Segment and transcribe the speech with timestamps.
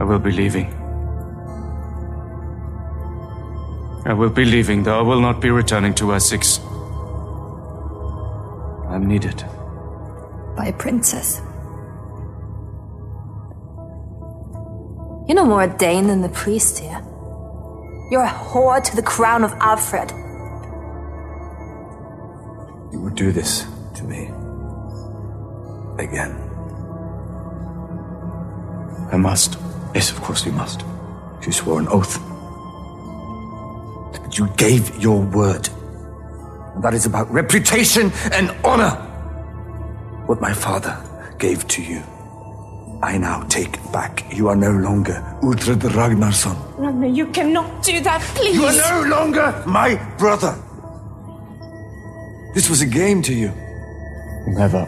[0.00, 0.72] I will be leaving.
[4.06, 6.58] I will be leaving, though I will not be returning to Essex.
[8.88, 9.44] I'm needed.
[10.56, 11.42] By a princess.
[15.28, 17.02] You're no more a Dane than the priest here.
[18.10, 20.10] You're a whore to the crown of Alfred.
[22.90, 24.30] You would do this to me.
[26.02, 26.32] Again.
[29.12, 29.58] I must.
[29.94, 30.84] Yes, of course you must.
[31.44, 32.18] You swore an oath.
[34.12, 35.68] But you gave your word.
[36.74, 38.90] And that is about reputation and honor.
[40.26, 40.96] What my father
[41.38, 42.02] gave to you,
[43.02, 44.24] I now take back.
[44.32, 46.56] You are no longer Uhtred Ragnarsson.
[46.78, 48.54] Ragnar, you cannot do that, please.
[48.54, 50.54] You are no longer my brother.
[52.54, 53.52] This was a game to you.
[54.46, 54.86] Never.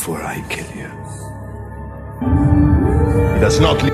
[0.00, 0.88] Before I kill you.
[3.34, 3.92] He does not leave.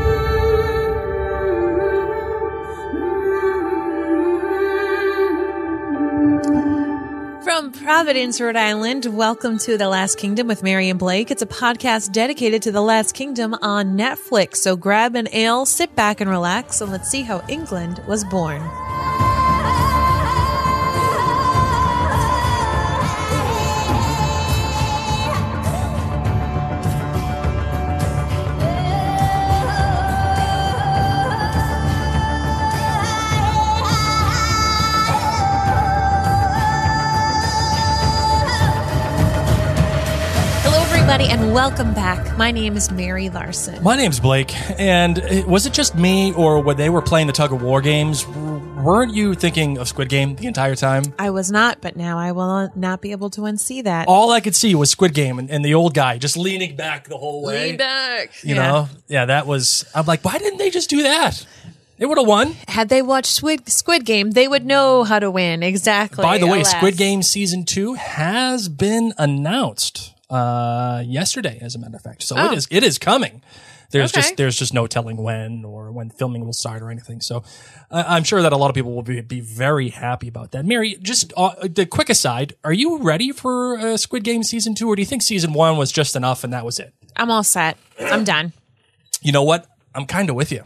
[7.42, 11.32] From Providence, Rhode Island, welcome to The Last Kingdom with Mary and Blake.
[11.32, 14.58] It's a podcast dedicated to The Last Kingdom on Netflix.
[14.58, 18.62] So grab an ale, sit back and relax, and let's see how England was born.
[41.08, 42.36] Everybody, and welcome back.
[42.36, 43.80] My name is Mary Larson.
[43.80, 47.32] My name's Blake, and uh, was it just me, or when they were playing the
[47.32, 51.04] tug of war games, weren't you thinking of Squid Game the entire time?
[51.16, 54.08] I was not, but now I will not be able to unsee that.
[54.08, 57.06] All I could see was Squid Game and, and the old guy just leaning back
[57.06, 57.68] the whole way.
[57.68, 58.42] Lean back.
[58.42, 58.66] You Yeah.
[58.66, 59.84] know, yeah, that was.
[59.94, 61.46] I'm like, why didn't they just do that?
[61.98, 62.56] They would have won.
[62.66, 65.62] Had they watched Squid, Squid Game, they would know how to win.
[65.62, 66.22] Exactly.
[66.22, 66.72] By the way, alas.
[66.72, 72.22] Squid Game season two has been announced uh, yesterday, as a matter of fact.
[72.22, 72.52] So Oh.
[72.52, 73.42] it is it is coming.
[73.92, 74.20] There's Okay.
[74.22, 77.20] just there's just no telling when or when filming will start or anything.
[77.20, 77.44] So
[77.90, 80.64] uh, I'm sure that a lot of people will be, be very happy about that.
[80.66, 84.88] Mary, just uh, the quick aside: Are you ready for uh, Squid Game season two,
[84.88, 86.92] or do you think season one was just enough and that was it?
[87.14, 87.78] I'm all set.
[88.00, 88.52] I'm done.
[89.22, 89.66] You know what?
[89.94, 90.64] I'm kind of with you.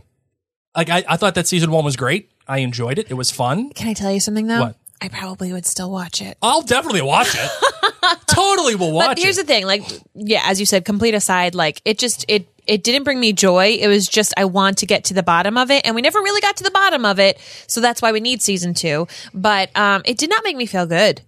[0.75, 2.31] Like I, I thought that season one was great.
[2.49, 3.11] I enjoyed it.
[3.11, 3.71] It was fun.
[3.75, 4.61] Can I tell you something though?
[4.61, 4.77] What?
[5.03, 6.37] I probably would still watch it.
[6.43, 7.51] I'll definitely watch it.
[8.27, 9.47] totally will watch But here's it.
[9.47, 9.83] the thing, like,
[10.15, 13.77] yeah, as you said, complete aside, like, it just it it didn't bring me joy.
[13.81, 16.19] It was just I want to get to the bottom of it, and we never
[16.21, 17.39] really got to the bottom of it.
[17.67, 19.09] So that's why we need season two.
[19.35, 21.23] But um, it did not make me feel good.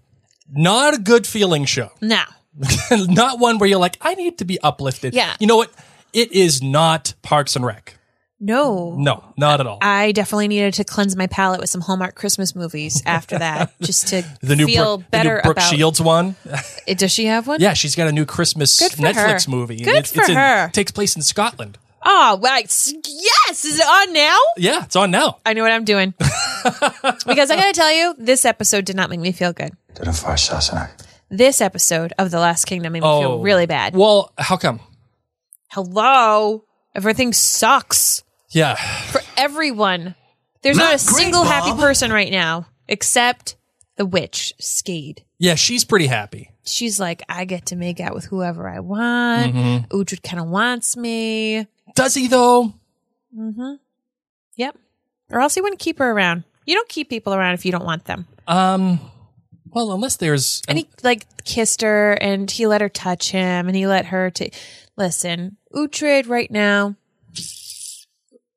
[0.55, 1.91] Not a good feeling show.
[2.01, 2.23] No,
[2.93, 5.15] not one where you're like, I need to be uplifted.
[5.15, 5.35] Yeah.
[5.41, 5.71] You know what?
[6.13, 7.97] It is not Parks and Rec.
[8.43, 9.79] No, No, not at all.
[9.81, 14.09] I definitely needed to cleanse my palate with some Hallmark Christmas movies after that, just
[14.09, 15.71] to the new feel Brooke, better the new Brooke about.
[15.71, 16.35] Shields one.
[16.87, 17.61] It, does she have one?
[17.61, 19.51] Yeah, she's got a new Christmas Good for Netflix her.
[19.53, 19.77] movie.
[19.77, 20.69] Good It's- for it's in- her.
[20.73, 21.79] takes place in Scotland.
[22.05, 22.65] Oh, right.
[22.65, 23.65] S- Yes.
[23.65, 24.37] Is it on now?
[24.57, 25.39] Yeah, it's on now.
[25.47, 26.15] I know what I'm doing.
[26.19, 29.73] because I got to tell you, this episode did not make me feel good.
[31.31, 33.41] This episode of The Last Kingdom made me feel oh.
[33.43, 33.95] really bad.
[33.95, 33.99] Oh.
[34.01, 34.81] Well, how come?
[35.71, 36.65] Hello?
[36.95, 38.23] Everything sucks
[38.53, 38.75] Yeah.
[39.11, 40.15] for everyone.
[40.63, 43.57] There's not, a single happy person right now except
[43.97, 45.21] the witch, Skade.
[45.39, 46.51] Yeah, she's pretty happy.
[46.65, 49.55] She's like, I get to make out with whoever I want.
[49.55, 49.97] Mm-hmm.
[49.97, 51.67] Uhtred kind of wants me.
[51.95, 52.73] Does he though?
[54.57, 54.79] Yep.
[55.31, 56.45] Or else he wouldn't keep her around.
[56.65, 58.27] You don't keep people around if you don't want them.
[58.47, 59.01] Um
[59.71, 63.75] well, unless there's And he like kissed her and he let her touch him and
[63.75, 64.51] he let her to
[64.97, 65.57] listen.
[65.75, 66.95] Uhtred right now.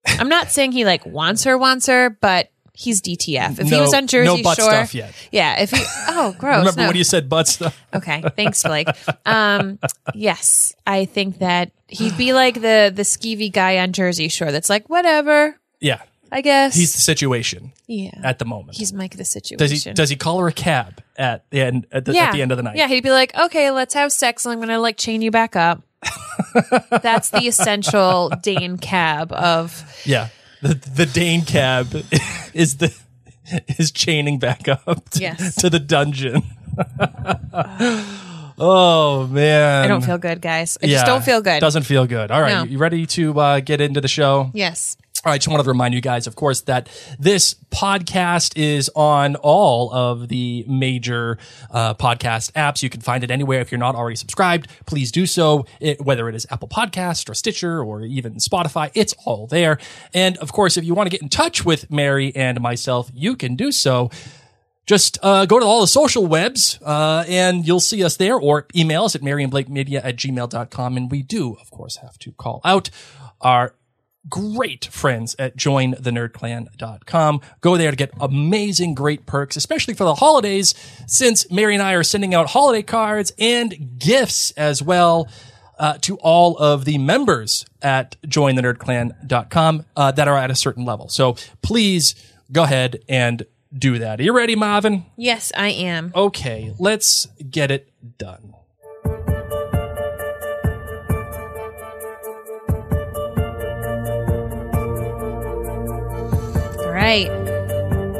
[0.08, 3.60] I'm not saying he like wants her, wants her, but he's DTF.
[3.60, 5.14] If he was on Jersey no butt Shore, stuff yet.
[5.32, 5.62] yeah.
[5.62, 6.60] If he, oh, gross.
[6.60, 6.88] remember no.
[6.88, 7.80] when you said butt stuff?
[7.94, 8.88] Okay, thanks, Blake.
[9.26, 9.80] Um,
[10.14, 14.52] yes, I think that he'd be like the the skeevy guy on Jersey Shore.
[14.52, 15.60] That's like whatever.
[15.80, 16.02] Yeah.
[16.32, 18.10] I guess He's the situation yeah.
[18.24, 18.78] at the moment.
[18.78, 19.58] he's Mike the situation.
[19.58, 22.24] does he does he call her a cab at the end at the, yeah.
[22.24, 22.76] at the end of the night?
[22.76, 25.56] Yeah, he'd be like, okay, let's have sex, and I'm gonna like chain you back
[25.56, 25.84] up.
[27.02, 30.30] That's the essential Dane cab of Yeah.
[30.62, 31.88] The the Dane cab
[32.54, 32.96] is the
[33.78, 35.56] is chaining back up to, Yes.
[35.56, 36.44] to the dungeon.
[38.58, 39.84] oh man.
[39.84, 40.78] I don't feel good, guys.
[40.82, 41.60] I Yeah, just don't feel good.
[41.60, 42.32] Doesn't feel good.
[42.32, 42.64] All right, No.
[42.64, 44.52] you ready to uh, get into the show?
[44.54, 44.98] yes.
[45.26, 46.88] Right, just wanted to remind you guys, of course, that
[47.18, 51.40] this podcast is on all of the major
[51.72, 52.84] uh, podcast apps.
[52.84, 53.60] You can find it anywhere.
[53.60, 55.66] If you're not already subscribed, please do so.
[55.80, 59.80] It, whether it is Apple Podcast or Stitcher or even Spotify, it's all there.
[60.14, 63.36] And of course, if you want to get in touch with Mary and myself, you
[63.36, 64.12] can do so
[64.86, 68.68] just uh, go to all the social webs uh, and you'll see us there or
[68.76, 70.98] email us at maryandblakemedia at gmail.com.
[70.98, 72.92] And we do, of course, have to call out
[73.42, 73.74] our
[74.30, 77.42] great friends at jointhenerdclan.com.
[77.62, 80.74] Go there to get amazing, great perks, especially for the holidays,
[81.08, 85.28] since Mary and I are sending out holiday cards and gifts as well.
[85.78, 91.10] Uh, to all of the members at jointhenerdclan.com uh, that are at a certain level.
[91.10, 92.16] So please
[92.50, 93.46] go ahead and
[93.78, 94.22] do that.
[94.22, 95.06] Are you ready, Marvin?
[95.18, 96.14] Yes, I am.
[96.16, 98.54] Okay, let's get it done.
[107.06, 107.28] Right.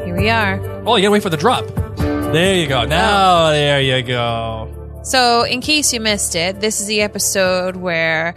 [0.04, 0.60] Here we are.
[0.86, 1.66] Oh, you gotta wait for the drop.
[1.96, 2.84] There you go.
[2.84, 5.00] Now, there you go.
[5.02, 8.36] So, in case you missed it, this is the episode where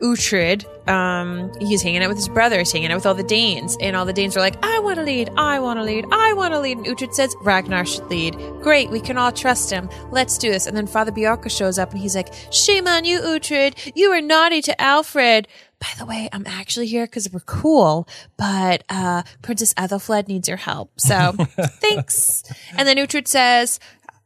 [0.00, 3.76] Uhtred, um, he's hanging out with his brother, he's hanging out with all the Danes,
[3.78, 6.32] and all the Danes are like, I want to lead, I want to lead, I
[6.32, 6.78] want to lead.
[6.78, 8.38] And Uhtred says, Ragnar should lead.
[8.62, 9.90] Great, we can all trust him.
[10.10, 10.66] Let's do this.
[10.66, 13.92] And then Father Beocca shows up and he's like, Shame on you, Uhtred.
[13.94, 15.46] You were naughty to Alfred.
[15.80, 18.06] By the way, I'm actually here because we're cool,
[18.36, 21.00] but uh, Princess Ethelfled needs your help.
[21.00, 21.32] So
[21.80, 22.42] thanks.
[22.76, 23.80] And then Uhtred says,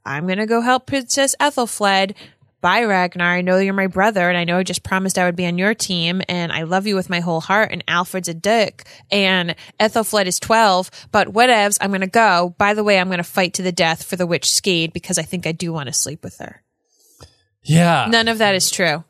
[0.04, 2.14] I'm going to go help Princess Ethelfled.
[2.60, 3.34] Bye, Ragnar.
[3.34, 5.58] I know you're my brother, and I know I just promised I would be on
[5.58, 7.70] your team, and I love you with my whole heart.
[7.70, 11.76] And Alfred's a dick, and Ethelfled is 12, but whatevs.
[11.80, 12.54] I'm going to go.
[12.56, 15.18] By the way, I'm going to fight to the death for the witch Skade because
[15.18, 16.62] I think I do want to sleep with her.
[17.62, 18.06] Yeah.
[18.08, 19.04] None of that is true.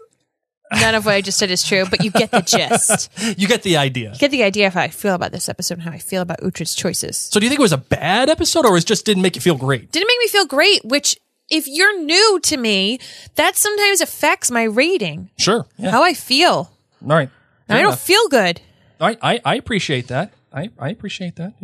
[0.81, 3.11] None of what I just said is true, but you get the gist.
[3.39, 4.13] You get the idea.
[4.13, 6.23] You get the idea of how I feel about this episode and how I feel
[6.23, 7.17] about Uhtred's choices.
[7.17, 9.43] So do you think it was a bad episode or it just didn't make you
[9.43, 9.91] feel great?
[9.93, 11.17] didn't make me feel great, which
[11.51, 12.99] if you're new to me,
[13.35, 15.67] that sometimes affects my rating, Sure.
[15.77, 15.91] Yeah.
[15.91, 16.71] how I feel.
[17.03, 17.31] All right.
[17.69, 18.01] I don't enough.
[18.01, 18.61] feel good.
[19.01, 19.19] Right.
[19.23, 20.33] I, I appreciate that.
[20.53, 21.55] I, I appreciate that.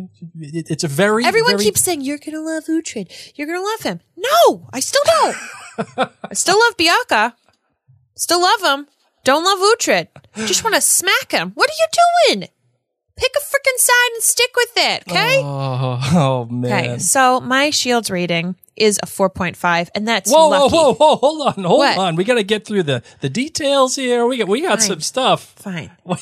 [0.40, 3.10] It- it's a very Everyone very- keeps saying you're gonna love Uhtred.
[3.36, 4.00] You're gonna love him.
[4.16, 5.36] No, I still don't.
[6.30, 7.34] I still love Beocca.
[8.16, 8.86] Still love him.
[9.24, 10.08] Don't love Uhtred.
[10.46, 11.52] Just want to smack him.
[11.54, 11.86] What are you
[12.36, 12.48] doing?
[13.16, 15.02] Pick a freaking side and stick with it.
[15.08, 15.40] Okay.
[15.42, 16.72] Oh, oh man.
[16.92, 16.98] okay.
[16.98, 20.74] So my Shields rating is a 4.5, and that's Whoa, lucky.
[20.74, 21.16] whoa, whoa, whoa!
[21.16, 21.98] Hold on, hold What?
[21.98, 22.16] on.
[22.16, 24.24] We got to get through the the details here.
[24.24, 24.88] We got we got Fine.
[24.88, 25.52] some stuff.
[25.56, 25.90] Fine.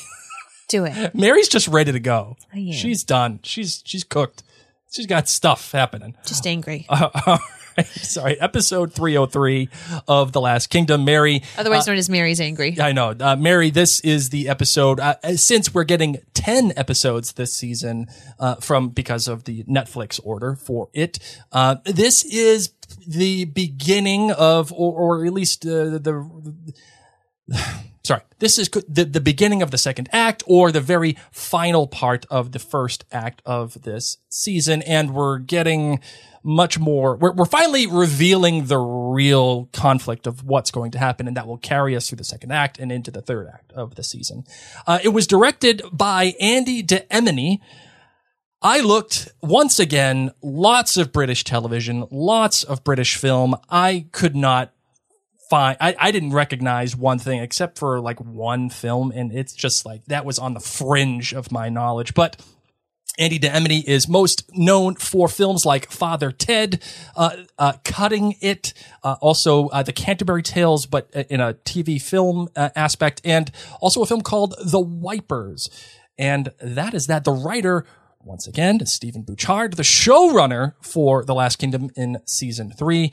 [0.67, 1.15] Do it.
[1.15, 2.35] Mary's just ready to go.
[2.53, 2.71] I am.
[2.73, 3.39] She's done.
[3.43, 4.43] She's she's cooked.
[4.91, 6.15] She's got stuff happening.
[6.25, 6.85] Just angry.
[7.95, 9.69] Sorry, episode 303
[10.07, 11.05] of The Last Kingdom.
[11.05, 12.79] Mary, Otherwise known as Mary's angry.
[12.79, 13.15] I know.
[13.19, 14.99] Uh, Mary, this is the episode.
[14.99, 18.07] Uh, since we're getting 10 episodes this season
[18.39, 21.19] uh, from because of the Netflix order for it,
[21.51, 22.71] uh, this is
[23.07, 26.29] the beginning of, or, or at least uh, the.
[28.03, 32.25] Sorry, this is the, the beginning of the second act or the very final part
[32.31, 34.81] of the first act of this season.
[34.81, 35.99] And we're getting
[36.43, 41.27] much more, we're, we're finally revealing the real conflict of what's going to happen.
[41.27, 43.95] And that will carry us through the second act and into the third act of
[43.95, 44.43] the season.
[44.87, 47.61] Uh, it was directed by Andy De Emony.
[48.61, 53.55] I looked once again, lots of British television, lots of British film.
[53.69, 54.73] I could not
[55.49, 59.11] find, I, I didn't recognize one thing except for like one film.
[59.15, 62.13] And it's just like, that was on the fringe of my knowledge.
[62.13, 62.45] But
[63.19, 66.81] Andy De Emony is most known for films like Father Ted,
[67.17, 68.73] uh, uh, Cutting It,
[69.03, 74.01] uh, also uh, The Canterbury Tales, but in a TV film uh, aspect, and also
[74.01, 75.69] a film called The Wipers.
[76.17, 77.25] And that is that.
[77.25, 77.85] The writer,
[78.23, 83.11] once again, is Stephen Butchard, the showrunner for The Last Kingdom in season three.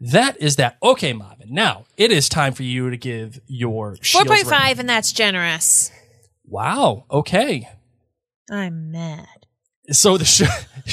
[0.00, 0.76] That is that.
[0.82, 1.52] Okay, Marvin.
[1.52, 5.90] Now it is time for you to give your 4.5, and that's generous.
[6.46, 7.06] Wow.
[7.10, 7.68] Okay.
[8.50, 9.37] I'm mad.
[9.90, 10.42] So the sh-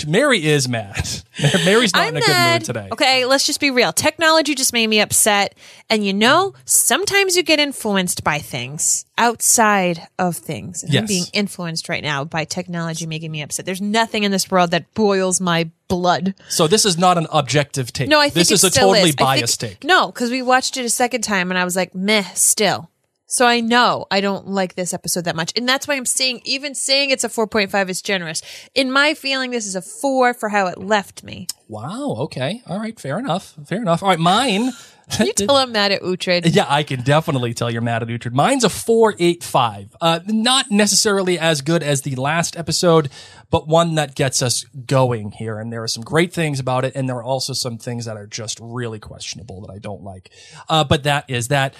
[0.08, 1.08] Mary is mad.
[1.66, 2.52] Mary's not I'm in a mad.
[2.52, 2.90] good mood today.
[2.94, 3.92] Okay, let's just be real.
[3.94, 5.56] Technology just made me upset.
[5.90, 10.84] And you know, sometimes you get influenced by things outside of things.
[10.84, 13.66] And I'm being influenced right now by technology making me upset.
[13.66, 16.34] There's nothing in this world that boils my blood.
[16.50, 18.08] So this is not an objective take.
[18.10, 19.04] No, I think this is a totally is.
[19.04, 19.84] I think- biased take.
[19.84, 22.90] No, because we watched it a second time and I was like, meh, still.
[23.36, 25.52] So I know I don't like this episode that much.
[25.58, 28.42] And that's why I'm saying, even saying it's a 4.5 is generous.
[28.74, 31.48] In my feeling, this is a four for how it left me.
[31.68, 32.16] Wow.
[32.20, 32.62] Okay.
[32.66, 32.98] All right.
[32.98, 33.54] Fair enough.
[33.66, 34.02] Fair enough.
[34.02, 34.20] All right.
[34.20, 34.72] Mine.
[35.12, 36.56] Can you tell I'm mad at Uhtred?
[36.56, 38.32] Yeah, I can definitely tell you're mad at Uhtred.
[38.32, 39.98] Mine's a 485.
[40.00, 43.10] Uh, not necessarily as good as the last episode,
[43.50, 45.60] but one that gets us going here.
[45.60, 46.96] And there are some great things about it.
[46.96, 50.30] And there are also some things that are just really questionable that I don't like.
[50.70, 51.74] Uh, but that is that.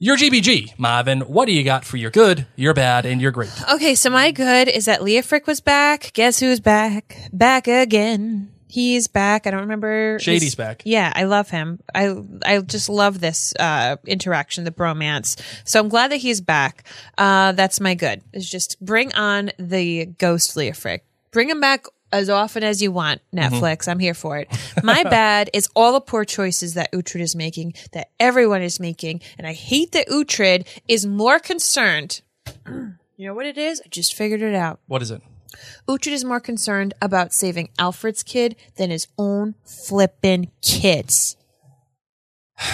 [0.00, 1.20] Your GBG, Marvin.
[1.20, 3.52] What do you got for your good, your bad, and your great?
[3.74, 6.10] Okay, so my good is that Leofric was back.
[6.14, 7.16] Guess who's back?
[7.32, 8.50] Back again.
[8.66, 9.46] He's back.
[9.46, 10.18] I don't remember.
[10.20, 10.82] Shady's his- back.
[10.84, 11.78] Yeah, I love him.
[11.94, 12.12] I
[12.44, 15.40] I just love this uh, interaction, the bromance.
[15.64, 16.84] So I'm glad that he's back.
[17.16, 18.20] Uh, that's my good.
[18.32, 21.00] Is just bring on the ghost Leofric.
[21.30, 23.20] Bring him back as often as you want.
[23.34, 23.54] Mm-hmm.
[23.54, 24.48] Netflix, I'm here for it.
[24.82, 29.20] My bad is all the poor choices that Uhtred is making, that everyone is making,
[29.38, 32.22] and I hate that Uhtred is more concerned.
[33.16, 33.80] You know what it is?
[33.84, 34.80] I just figured it out.
[34.86, 35.22] What is it?
[35.86, 41.36] Uhtred is more concerned about saving Alfred's kid than his own flippin' kids.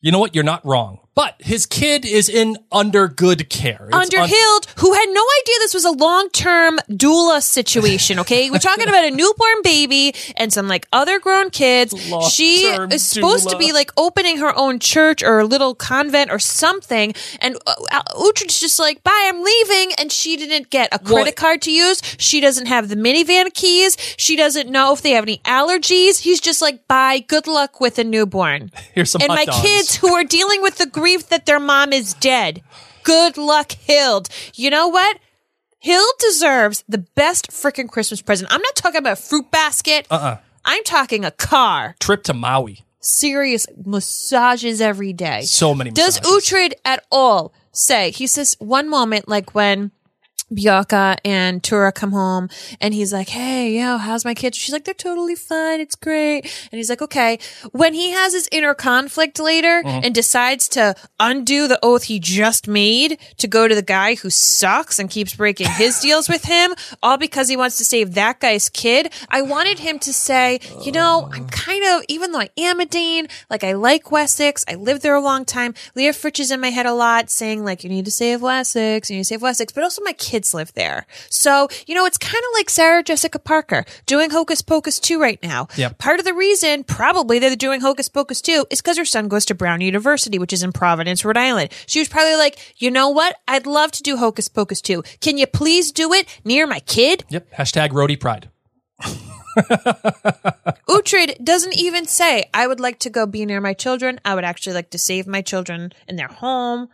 [0.00, 0.34] You know what?
[0.34, 0.98] You're not wrong.
[1.14, 3.86] But his kid is in under good care.
[3.88, 8.18] It's Under un- Hild, who had no idea this was a long term doula situation,
[8.20, 8.50] okay?
[8.50, 11.94] We're talking about a newborn baby and some like other grown kids.
[12.32, 16.32] She Long-term is supposed to be like opening her own church or a little convent
[16.32, 17.14] or something.
[17.40, 19.92] And uh, uh, Uhtred's just like, bye, I'm leaving.
[19.98, 22.02] And she didn't get a Well- credit card to use.
[22.18, 23.96] She doesn't have the minivan keys.
[24.16, 26.18] She doesn't know if they have any allergies.
[26.20, 28.72] He's just like, bye, good luck with a newborn.
[28.94, 29.60] Here's some and my dogs.
[29.60, 32.62] kids who are dealing with the grief that their mom is dead.
[33.02, 34.30] Good luck, Hild.
[34.54, 35.18] You know what?
[35.84, 38.50] Hild deserves the best freaking Christmas present.
[38.50, 40.06] I'm not talking about a fruit basket.
[40.10, 40.38] Uh-uh.
[40.64, 41.94] I'm talking a car.
[42.00, 42.86] Trip to Maui.
[43.00, 45.42] Serious massages every day.
[45.42, 46.50] So many Does massages.
[46.50, 49.90] Uhtred at all say, he says one moment, like when
[50.52, 52.48] Beocca and Thyra come home
[52.80, 54.56] and he's like, Hey, yo, how's my kids?
[54.56, 55.80] She's like, they're totally fine.
[55.80, 56.42] It's great.
[56.70, 57.38] And he's like, okay.
[57.72, 60.04] When he has his inner conflict later Mm-hmm.
[60.04, 64.30] and decides to undo the oath he just made to go to the guy who
[64.30, 68.40] sucks and keeps breaking his deals with him, all because he wants to save that
[68.40, 69.12] guy's kid.
[69.30, 72.86] I wanted him to say, you know, I'm kind of, even though I am a
[72.86, 75.74] Dane, like I like Wessex, I lived there a long time.
[75.96, 79.16] Leofric is in my head a lot saying like, you need to save Wessex, you
[79.16, 81.06] need to save Wessex, but also my kids live there.
[81.30, 85.40] So, you know, it's kind of like Sarah Jessica Parker doing Hocus Pocus 2 right
[85.42, 85.68] now.
[85.76, 85.98] Yep.
[85.98, 89.28] Part of the reason probably that they're doing Hocus Pocus 2 is because her son
[89.28, 91.70] goes to Brown University, which is in Providence, Rhode Island.
[91.86, 93.36] She was probably like, you know what?
[93.46, 95.02] I'd love to do Hocus Pocus 2.
[95.20, 97.24] Can you please do it near my kid?
[97.28, 97.52] Yep.
[97.52, 98.48] Hashtag Rhody pride.
[100.88, 104.20] Uhtred doesn't even say, I would like to go be near my children.
[104.24, 106.88] I would actually like to save my children in their home.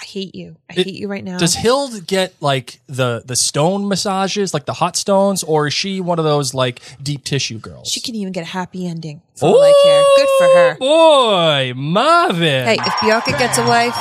[0.00, 0.56] I hate you.
[0.70, 1.38] I hate you right now.
[1.38, 6.00] Does Hild get like the the stone massages, like the hot stones, or is she
[6.00, 7.88] one of those like deep tissue girls?
[7.88, 10.04] she can even get a happy ending for all I care.
[10.16, 10.76] Good for her.
[10.80, 12.66] Oh, boy, Marvin.
[12.66, 13.94] Hey, if Beocca gets a wife,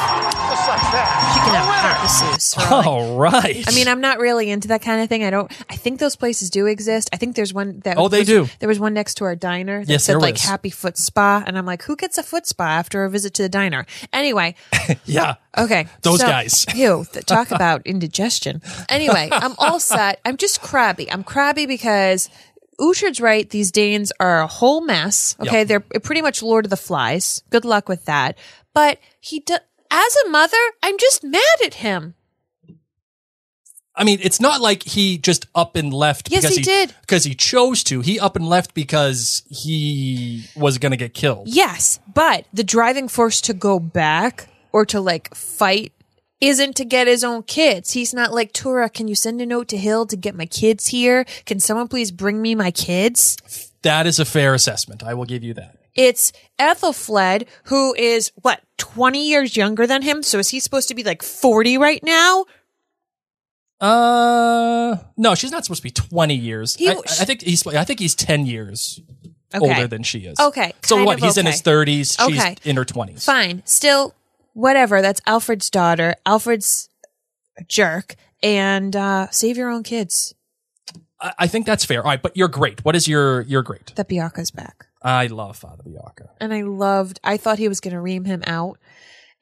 [0.88, 2.54] she can have heart masseuse.
[2.54, 3.64] for I All right.
[3.68, 5.24] I mean, I'm not really into that kind of thing.
[5.24, 5.52] I don't.
[5.70, 7.10] I think those places do exist.
[7.14, 7.98] I think there's one that.
[7.98, 8.48] Oh, they was- do.
[8.60, 10.38] There was one next to our diner that Yes, said there like.
[10.38, 13.42] Happy Foot Spa, and I'm like, who gets a foot spa after a visit to
[13.44, 13.86] the diner?
[14.14, 14.56] Anyway,
[15.06, 15.36] yeah.
[15.58, 16.66] okay, Those so- guys.
[16.76, 18.62] Ew, th- talk about indigestion.
[18.90, 20.20] Anyway, I'm all set.
[20.26, 21.12] I'm just crabby.
[21.12, 22.30] I'm crabby because.
[22.80, 23.50] Uhtred's right.
[23.50, 25.36] These Danes are a whole mess.
[25.40, 25.66] Okay.
[25.66, 25.68] Yep.
[25.68, 27.42] They're pretty much Lord of the Flies.
[27.50, 28.38] Good luck with that.
[28.76, 32.16] But he does, as a mother, I'm just mad at him.
[33.96, 36.94] I mean, it's not like he just up and left Yes, because he did.
[37.02, 38.02] because he chose to.
[38.02, 41.48] He up and left because he was going to get killed.
[41.48, 45.94] Yes, but the driving force to go back or to like fight
[46.40, 47.94] isn't to get his own kids.
[47.94, 50.88] He's not like, Thyra, can you send a note to Hild to get my kids
[50.88, 51.26] here?
[51.48, 53.72] Can someone please bring me my kids?
[53.82, 55.02] That is a fair assessment.
[55.02, 55.77] I will give you that.
[55.98, 60.24] It's Ethelfled, who is what, 20 years younger than him?
[60.24, 62.46] So is he supposed to be like 40 right now?
[63.80, 66.76] Uh, no, she's not supposed to be twenty years.
[66.76, 67.66] He- I, I think he's.
[67.68, 69.00] I think he's ten years
[69.54, 69.66] Okay.
[69.66, 70.40] older than she is.
[70.40, 71.20] Okay, So what?
[71.20, 72.18] He's in his thirties.
[72.20, 72.56] She's Okay.
[72.64, 73.24] in her twenties.
[73.24, 73.62] Fine.
[73.66, 74.16] Still,
[74.54, 75.02] whatever.
[75.04, 76.16] That's Alfred's daughter.
[76.26, 76.90] Alfred's
[77.68, 78.16] jerk.
[78.44, 80.34] And uh, save your own kids.
[81.22, 82.02] I, I think that's fair.
[82.02, 82.84] All right, but you're great.
[82.84, 83.94] What is your your great?
[83.96, 84.87] That Beocca's back.
[85.02, 86.30] I love Father Beocca.
[86.40, 87.20] and I loved.
[87.24, 88.80] I thought he was going to ream him out,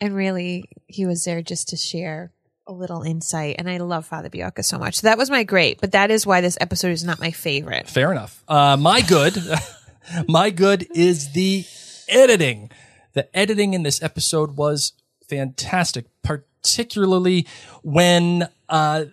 [0.01, 2.31] and really, he was there just to share
[2.67, 3.55] a little insight.
[3.59, 4.95] And I love Father Beocca so much.
[4.95, 7.87] So that was my great, but that is why this episode is not my favorite.
[7.87, 8.43] Fair enough.
[8.47, 9.37] Uh, my good,
[10.27, 11.63] my good is the
[12.09, 12.71] editing.
[13.13, 14.93] The editing in this episode was
[15.29, 17.47] fantastic, particularly
[17.83, 19.05] when uh,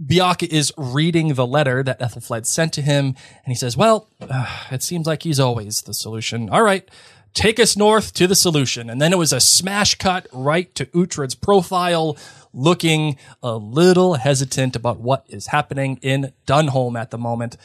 [0.00, 4.46] Beocca is reading the letter that Ethelfled sent to him, and he says, "Well, uh,
[4.70, 6.48] it seems like he's always the solution.
[6.48, 6.88] All right,
[7.34, 10.86] take us north to the solution." And then it was a smash cut right to
[10.86, 12.16] Uhtred's profile,
[12.54, 17.56] looking a little hesitant about what is happening in Dunholm at the moment.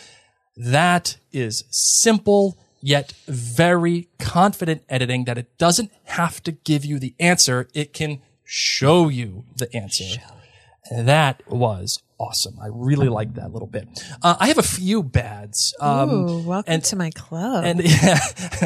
[0.55, 7.15] That is simple yet very confident editing that it doesn't have to give you the
[7.19, 10.21] answer; it can show you the answer.
[10.91, 12.57] That was awesome.
[12.61, 13.87] I really like that little bit.
[14.23, 15.73] Uh, I have a few bads.
[15.79, 17.63] Um, Ooh, welcome and- to my club.
[17.65, 18.19] and yeah,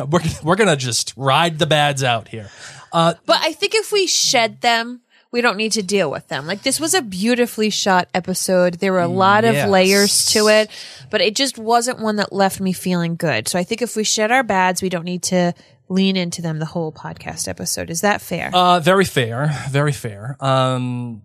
[0.10, 2.50] we're, we're going to just ride the bads out here.
[2.94, 5.02] Uh, But I think if we shed them,
[5.32, 6.46] we don't need to deal with them.
[6.46, 8.76] Like this was a beautifully shot episode.
[8.76, 9.64] There were a lot Yes.
[9.64, 10.70] of layers to it,
[11.10, 13.48] but it just wasn't one that left me feeling good.
[13.48, 15.54] So I think if we shed our bads, we don't need to
[15.88, 17.90] lean into them the whole podcast episode.
[17.90, 18.50] Is that fair?
[18.54, 20.36] Uh, very fair, very fair.
[20.42, 21.22] Um,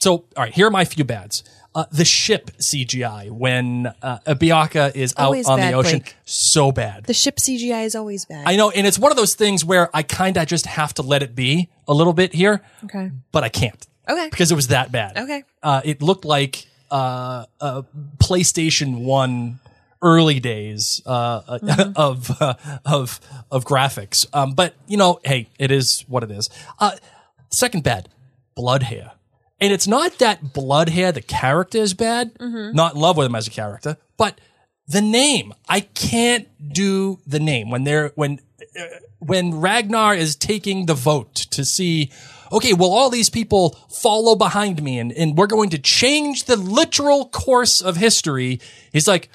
[0.00, 1.44] so, all right, here are my few bads.
[1.72, 6.16] Uh, the ship CGI when uh, is out Always on bad, the ocean, Blake.
[6.24, 7.04] so bad.
[7.04, 8.44] the ship CGI is always bad.
[8.44, 11.02] I know, and it's one of those things where I kind of just have to
[11.02, 13.12] let it be a little bit here, okay.
[13.30, 14.28] but I can't Okay.
[14.30, 15.16] because it was that bad.
[15.16, 15.44] Okay.
[15.62, 17.82] Uh, it looked like uh, uh,
[18.18, 19.60] PlayStation One
[20.02, 21.10] early days uh,
[21.46, 21.92] uh, Mm-hmm.
[21.96, 22.54] of uh,
[22.84, 24.26] of of graphics.
[24.32, 26.50] Um, but you know, hey, it is what it is.
[26.80, 26.96] Uh,
[27.52, 28.08] second bad,
[28.56, 29.12] blood hair.
[29.60, 32.34] And it's not that blood hair, the character is bad.
[32.34, 32.74] Mm-hmm.
[32.74, 34.40] Not in love with him as a character, but
[34.88, 35.54] the name.
[35.68, 38.40] I can't do the name when they're when
[38.78, 38.84] uh,
[39.18, 42.10] when Ragnar is taking the vote to see.
[42.52, 46.56] Okay, will all these people follow behind me, and, and we're going to change the
[46.56, 48.60] literal course of history.
[48.92, 49.28] He's like,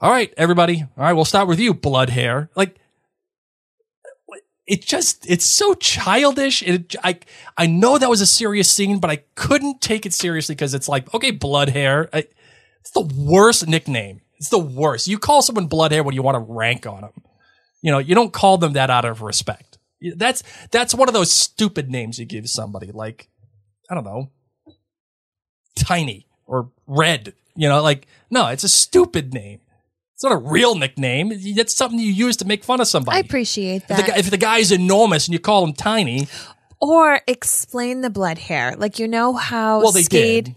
[0.00, 0.82] "All right, everybody.
[0.82, 2.76] All right, we'll start with you, blood hair." Like,
[4.66, 6.62] it just it's so childish.
[6.62, 7.18] It, i
[7.56, 10.88] i know that was a serious scene but i couldn't take it seriously because it's
[10.88, 12.08] like okay blood hair.
[12.12, 12.26] I,
[12.80, 14.20] it's the worst nickname.
[14.38, 15.08] It's the worst.
[15.08, 17.12] You call someone blood hair when you want to rank on them
[17.82, 19.78] you know you don't call them that out of respect.
[20.16, 20.42] That's
[20.72, 23.30] that's one of those stupid names you give somebody like
[23.88, 24.30] i don't know
[25.76, 29.60] tiny or red you know like no it's a stupid name
[30.16, 33.20] it's not a real nickname it's something you use to make fun of somebody I
[33.20, 33.98] appreciate that.
[34.00, 36.26] if the, guy, if the guy's enormous and you call him tiny,
[36.80, 38.74] or explain the blood hair.
[38.76, 40.54] Like you know how well, they Skade did.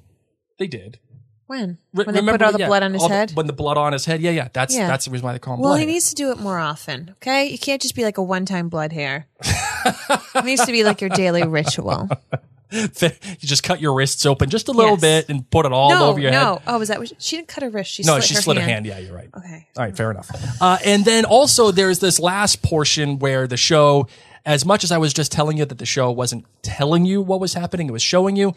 [0.57, 0.99] They did.
[1.47, 3.31] when Re- when they put all the yeah, blood on his the- head.
[3.31, 4.47] when the blood on his head, yeah, yeah.
[4.51, 4.87] That's Yeah.
[4.87, 5.79] that's the reason why they call him Well, blood.
[5.81, 7.11] he needs to do it more often.
[7.17, 9.27] Okay, you can't just be like a one-time blood hair.
[9.43, 12.09] it needs to be like your daily ritual.
[13.01, 15.01] you just cut your wrists open just a little Yes.
[15.01, 16.53] bit and put it all no, over your no.
[16.55, 16.61] head.
[16.67, 16.99] Oh, was that?
[17.21, 17.91] She didn't cut her wrist.
[17.91, 18.67] She No, slit she her slid hand.
[18.69, 18.85] her hand.
[18.85, 19.29] Yeah, you're right.
[19.35, 19.67] Okay.
[19.77, 20.29] All right, fair enough.
[20.61, 24.07] Uh, and then also there's this last portion where the show,
[24.45, 27.39] as much as I was just telling you that the show wasn't telling you what
[27.39, 28.53] was happening, it was showing you.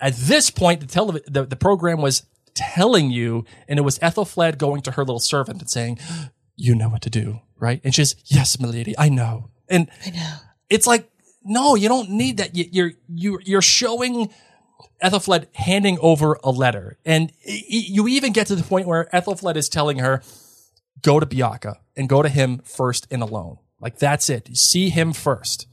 [0.00, 4.58] At this point, the, telev- the, the program was telling you, and it was Ethelfled
[4.58, 5.98] going to her little servant and saying,
[6.56, 7.80] you know what to do, right?
[7.84, 9.50] And she's, yes, milady, I know.
[9.68, 10.34] And I know.
[10.68, 11.08] it's like,
[11.44, 12.54] no, you don't need that.
[12.56, 14.30] You- You're, you, you're showing
[15.02, 16.98] Ethelfled handing over a letter.
[17.04, 20.22] And you even get to the point where Ethelfled is telling her,
[21.02, 23.58] go to Beocca and go to him first and alone.
[23.80, 24.56] Like that's it.
[24.56, 25.66] See him first.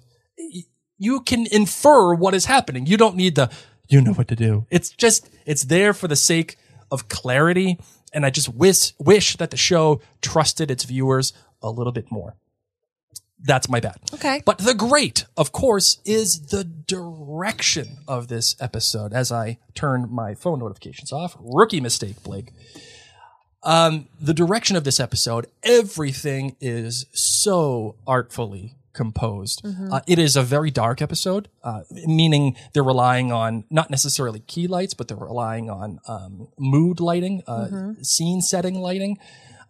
[0.98, 2.86] You can infer what is happening.
[2.86, 3.50] You don't need the,
[3.88, 4.66] you know what to do.
[4.70, 6.58] It's just, it's there for the sake
[6.92, 7.80] of clarity.
[8.12, 12.36] And I just wish, wish that the show trusted its viewers a little bit more.
[13.42, 13.98] That's my bad.
[14.14, 14.42] Okay.
[14.46, 20.36] But the great, of course, is the direction of this episode as I turn my
[20.36, 21.38] phone notifications off.
[21.40, 22.52] Rookie mistake, Blake.
[23.64, 29.66] Um, the direction of this episode, everything is so artfully composed.
[29.92, 34.68] Uh, it is a very dark episode, uh, meaning they're relying on not necessarily key
[34.68, 39.18] lights, but they're relying on um, mood lighting, uh, scene setting lighting.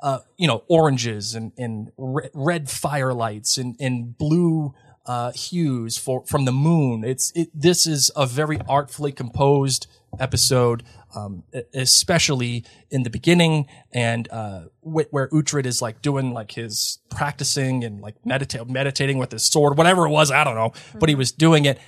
[0.02, 4.74] Uh, you know, oranges and, and re- red firelights and, and blue
[5.06, 7.04] uh, hues for from the moon.
[7.04, 7.50] It's it.
[7.54, 9.88] This is a very artfully composed
[10.20, 10.84] episode,
[11.16, 17.00] um, especially in the beginning and uh, wh- where Uhtred is like doing like his
[17.10, 20.32] practicing and like medita- meditating with his sword, whatever it was.
[20.32, 21.80] I don't know, but he was doing it,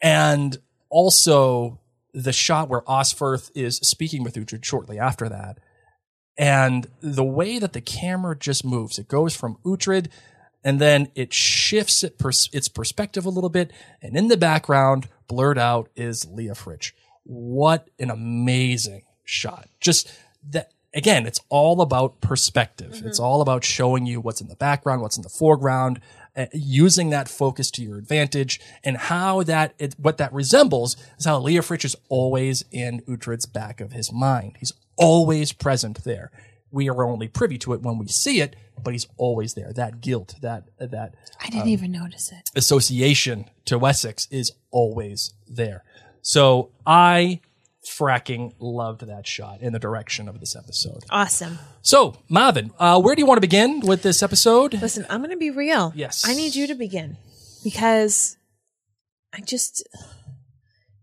[0.00, 0.56] and
[0.88, 1.80] also
[2.14, 5.58] the shot where Osferth is speaking with Uhtred shortly after that.
[6.38, 10.08] And the way that the camera just moves, it goes from Uhtred
[10.66, 13.70] and then it shifts it pers- its perspective a little bit.
[14.02, 16.90] And in the background, blurred out, is Leofric.
[17.22, 19.68] What an amazing shot.
[19.80, 20.12] Just
[20.50, 20.72] that.
[20.92, 23.00] again, it's all about perspective.
[23.04, 26.00] It's all about showing you what's in the background, what's in the foreground,
[26.36, 31.26] uh, using that focus to your advantage, and how that it, what that resembles is
[31.26, 34.56] how Leah Leofric is always in Uhtred's back of his mind.
[34.58, 36.30] He's always present there.
[36.70, 39.72] We are only privy to it when we see it, but he's always there.
[39.72, 42.50] That guilt, that that I didn't even notice it.
[42.54, 45.84] association to Wessex is always there.
[46.22, 47.40] So I
[47.86, 51.04] fracking loved that shot in the direction of this episode.
[51.08, 51.58] Awesome.
[51.82, 54.74] So, Marvin, uh, where do you want to begin with this episode?
[54.74, 55.92] Listen, I'm going to be real.
[55.94, 56.24] Yes.
[56.26, 57.16] I need you to begin
[57.62, 58.36] because
[59.32, 59.86] I just,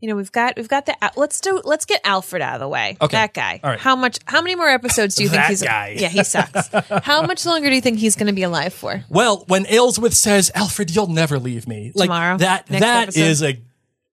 [0.04, 2.68] you know, we've got we've got the let's do let's get Alfred out of the
[2.68, 2.98] way.
[3.00, 3.16] Okay.
[3.16, 3.62] that guy.
[3.63, 3.80] All right.
[3.80, 4.20] How much?
[4.26, 5.62] How many more episodes do you think That he's?
[5.62, 5.96] guy.
[5.98, 6.68] Yeah, he sucks.
[7.06, 9.06] how much longer do you think he's going to be alive for?
[9.08, 12.38] Well, when Aelswith says, "Alfred, you'll never leave me," like Tomorrow?
[12.39, 13.22] that that episode?
[13.22, 13.62] is a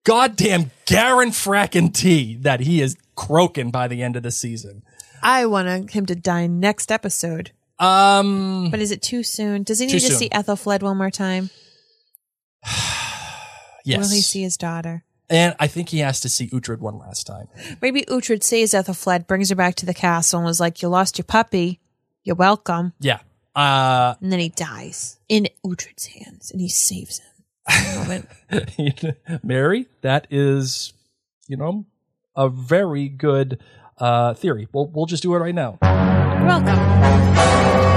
[0.05, 4.83] goddamn Garen fracking tea that he is croaking by the end of the season.
[5.21, 7.51] I want him to die next episode.
[7.79, 9.63] Um, But is it too soon?
[9.63, 10.17] Does he need to soon.
[10.17, 11.49] see Ethelfled one more time?
[13.83, 15.03] yes, Will he see his daughter?
[15.31, 17.47] And I think he has to see Uhtred one last time.
[17.81, 21.17] Maybe Uhtred sees Ethelfled, brings her back to the castle, and was like, "You lost
[21.17, 21.79] your puppy.
[22.23, 23.19] You're welcome." Yeah.
[23.55, 27.27] Uh, And then he dies in Uhtred's hands, and he saves him.
[29.43, 30.93] Mary, that is,
[31.47, 31.85] you know,
[32.35, 33.59] a very good
[33.97, 34.67] uh, theory.
[34.73, 35.77] We'll we'll just do it right now.
[35.81, 37.90] You're welcome.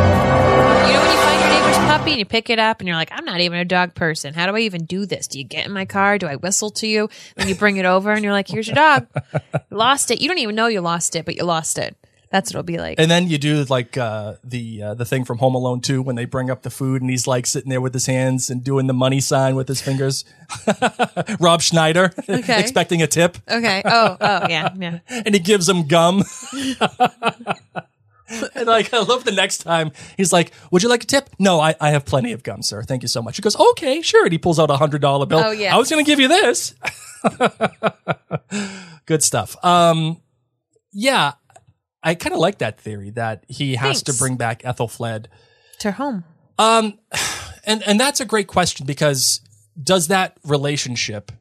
[2.04, 4.34] Puppy and you pick it up and you're like, I'm not even a dog person.
[4.34, 5.26] How do I even do this?
[5.26, 6.18] Do you get in my car?
[6.18, 7.08] Do I whistle to you?
[7.36, 9.06] Then you bring it over and you're like, here's your dog.
[9.32, 9.40] You
[9.70, 10.20] lost it.
[10.20, 11.96] You don't even know you lost it, but you lost it.
[12.30, 12.98] That's what it'll be like.
[12.98, 16.16] And then you do like uh, the uh, the thing from Home Alone 2 when
[16.16, 18.88] they bring up the food and he's like sitting there with his hands and doing
[18.88, 20.24] the money sign with his fingers.
[21.40, 22.58] Rob Schneider Okay.
[22.60, 23.82] expecting a tip Okay.
[23.84, 24.98] Oh, oh, yeah, yeah.
[25.08, 26.24] and he gives him gum.
[28.54, 31.60] and like I love the next time he's like, "Would you like a tip?" No,
[31.60, 32.82] I, I have plenty of gum, sir.
[32.82, 33.36] Thank you so much.
[33.36, 35.42] He goes, "Okay, sure." And he pulls out a hundred dollar bill.
[35.44, 35.74] Oh, yeah.
[35.74, 36.74] I was going to give you this.
[39.06, 39.62] Good stuff.
[39.64, 40.20] Um,
[40.92, 41.32] yeah,
[42.02, 45.26] I kind of like that theory that he has to bring back Ethelfled.
[45.80, 46.24] To her home.
[46.58, 46.98] Um,
[47.64, 49.40] and and that's a great question because
[49.82, 51.32] does that relationship?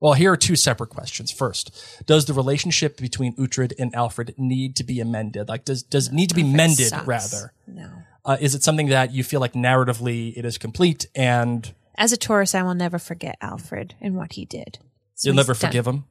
[0.00, 1.30] Well, here are two separate questions.
[1.32, 5.48] First, does the relationship between Uhtred and Alfred need to be amended?
[5.48, 6.88] Like, does does it need to be mended?
[6.88, 7.06] Sucks.
[7.06, 7.90] Rather, No.
[8.24, 12.16] uh, is it something that you feel like narratively it is complete and As a
[12.18, 14.78] Taurus, I will never forget Alfred and what he did.
[15.14, 15.60] So you'll never done.
[15.70, 16.04] forgive him?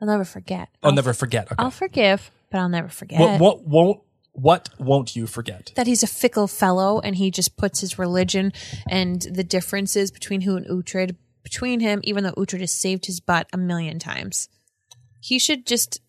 [0.00, 0.68] I'll never forget.
[0.82, 1.46] I'll never forget.
[1.46, 1.54] Okay.
[1.62, 3.20] I'll forgive, but I'll never forget.
[3.20, 4.00] what what won't
[4.32, 5.70] what won't you forget?
[5.76, 8.52] that he's a fickle fellow and he just puts his religion
[8.90, 13.20] and the differences between who and Uhtred between him, even though Uhtred has saved his
[13.20, 14.48] butt a million times.
[15.20, 16.00] He should just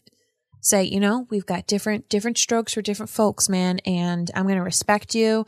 [0.62, 4.64] say, you know, we've got different different strokes for different folks, man, and I'm gonna
[4.64, 5.46] respect you.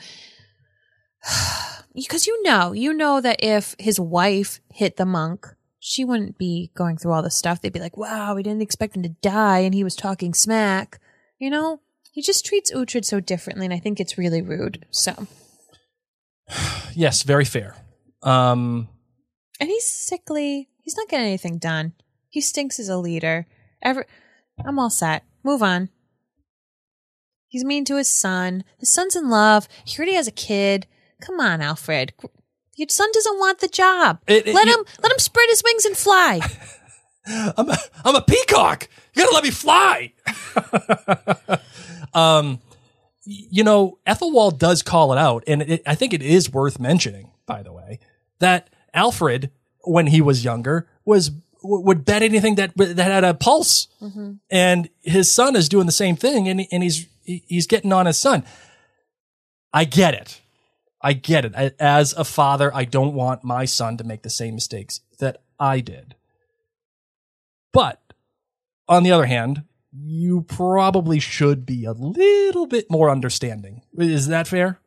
[1.96, 5.48] because you know, you know that if his wife hit the monk,
[5.80, 7.62] she wouldn't be going through all this stuff.
[7.62, 11.00] They'd be like, wow, we didn't expect him to die and he was talking smack.
[11.40, 11.80] You know,
[12.12, 14.86] he just treats Uhtred so differently, and I think it's really rude.
[14.90, 15.28] So,
[16.94, 17.76] Yes, very fair.
[18.24, 18.88] Um,
[19.60, 20.70] and he's sickly.
[20.82, 21.94] He's not getting anything done.
[22.30, 23.48] He stinks as a leader.
[23.82, 24.06] Ever,
[24.66, 25.24] I'm all set.
[25.44, 25.90] Move on.
[27.48, 28.64] He's mean to his son.
[28.78, 29.68] His son's in love.
[29.86, 30.88] He already has a kid.
[31.22, 32.14] Come on, Alfred.
[32.76, 34.20] Your son doesn't want the job.
[34.28, 36.42] It- it- let him let him spread his wings and fly.
[37.58, 38.88] I'm a, I'm a peacock.
[39.16, 40.14] You gotta let me fly.
[42.14, 42.60] um,
[43.24, 47.32] you know, Ethelwald does call it out, and it, I think it is worth mentioning,
[47.48, 48.00] by the way,
[48.40, 49.52] that Alfred,
[49.84, 51.32] when he was younger, was
[51.62, 54.34] would bet anything that that had a pulse, mm-hmm.
[54.50, 58.18] and his son is doing the same thing, and and he's he's getting on his
[58.18, 58.44] son.
[59.74, 60.42] I get it.
[61.02, 61.54] I get it.
[61.56, 65.42] I, as a father, I don't want my son to make the same mistakes that
[65.60, 66.16] I did.
[67.74, 68.02] But
[68.88, 73.82] on the other hand, you probably should be a little bit more understanding.
[73.98, 74.80] Is that fair?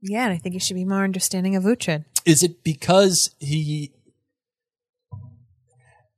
[0.00, 2.04] Yeah, and I think he should be more understanding of Uhtred.
[2.24, 3.92] Is it because he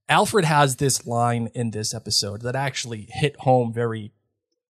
[0.09, 4.12] Alfred has this line in this episode that actually hit home very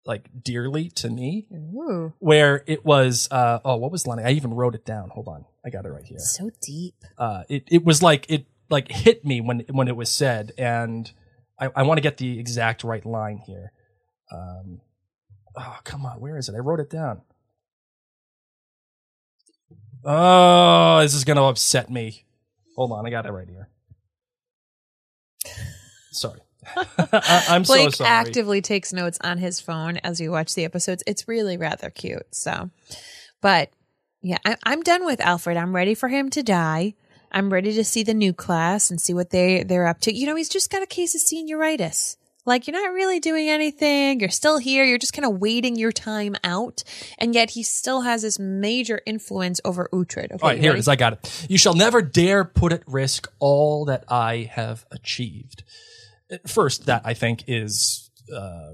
[0.07, 4.31] like dearly to me Ooh, where it was uh oh what was the line I
[4.31, 6.95] even wrote it down hold on I got it right here so deep.
[7.19, 11.11] uh, it it was like it like hit me when when it was said, and
[11.59, 13.73] I, I want to get the exact right line here.
[14.33, 14.81] Um,
[15.57, 16.55] oh come on, where is it?
[16.55, 17.23] I wrote it down.
[20.05, 22.25] Oh, this is gonna upset me.
[22.77, 23.69] Hold on, I got it right here.
[26.13, 26.41] Sorry.
[26.77, 28.11] I, I'm Blake so sorry.
[28.11, 31.03] actively takes notes on his phone as we watch the episodes.
[31.07, 32.27] It's really rather cute.
[32.35, 32.71] So,
[33.41, 33.71] but
[34.23, 35.57] yeah, I, I'm done with Alfred.
[35.57, 36.95] I'm ready for him to die.
[37.33, 40.15] I'm ready to see the new class and see what they they're up to.
[40.15, 42.17] You know, he's just got a case of senioritis.
[42.51, 44.19] Like you're not really doing anything.
[44.19, 44.85] You're still here.
[44.85, 46.83] You're just kind of waiting your time out,
[47.17, 50.33] and yet he still has this major influence over Uhtred.
[50.33, 50.81] Okay, All right, here ready?
[50.81, 50.89] is.
[50.89, 51.47] I got it.
[51.49, 55.63] You shall never dare put at risk all that I have achieved.
[56.45, 58.73] First, that I think is uh,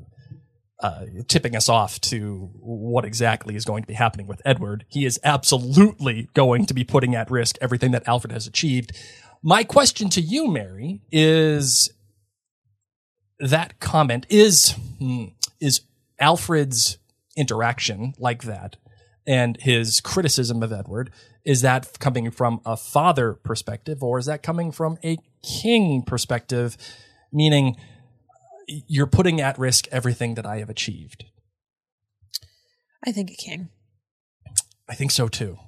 [0.81, 4.87] uh, tipping us off to what exactly is going to be happening with Edward.
[4.89, 8.93] He is absolutely going to be putting at risk everything that Alfred has achieved.
[9.43, 11.91] My question to you, Mary, is
[13.39, 15.27] that comment is hmm,
[15.61, 15.83] is
[16.19, 16.99] Alfred's
[17.37, 18.77] interaction like that
[19.27, 21.11] and his criticism of Edward
[21.45, 26.77] is that coming from a father perspective or is that coming from a king perspective?
[27.33, 27.77] Meaning
[28.67, 31.25] you're putting at risk everything that I have achieved.
[33.05, 33.69] I think a king.
[34.89, 35.59] I think so too.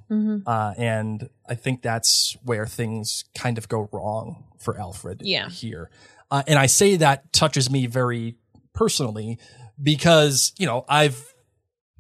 [0.47, 5.49] Uh, and I think that's where things kind of go wrong for Alfred Yeah.
[5.49, 5.91] here
[6.31, 8.37] uh, and I say that touches me very
[8.75, 9.39] personally
[9.83, 11.35] because you know I've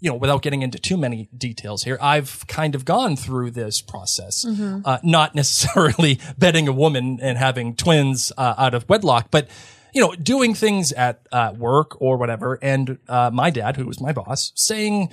[0.01, 3.81] you know without getting into too many details here I've kind of gone through this
[3.81, 4.45] process
[4.85, 9.49] uh, not necessarily betting a woman and having twins uh, out of wedlock but
[9.95, 12.59] you know doing things at uh, work or whatever.
[12.63, 15.09] And uh, my dad who was my boss saying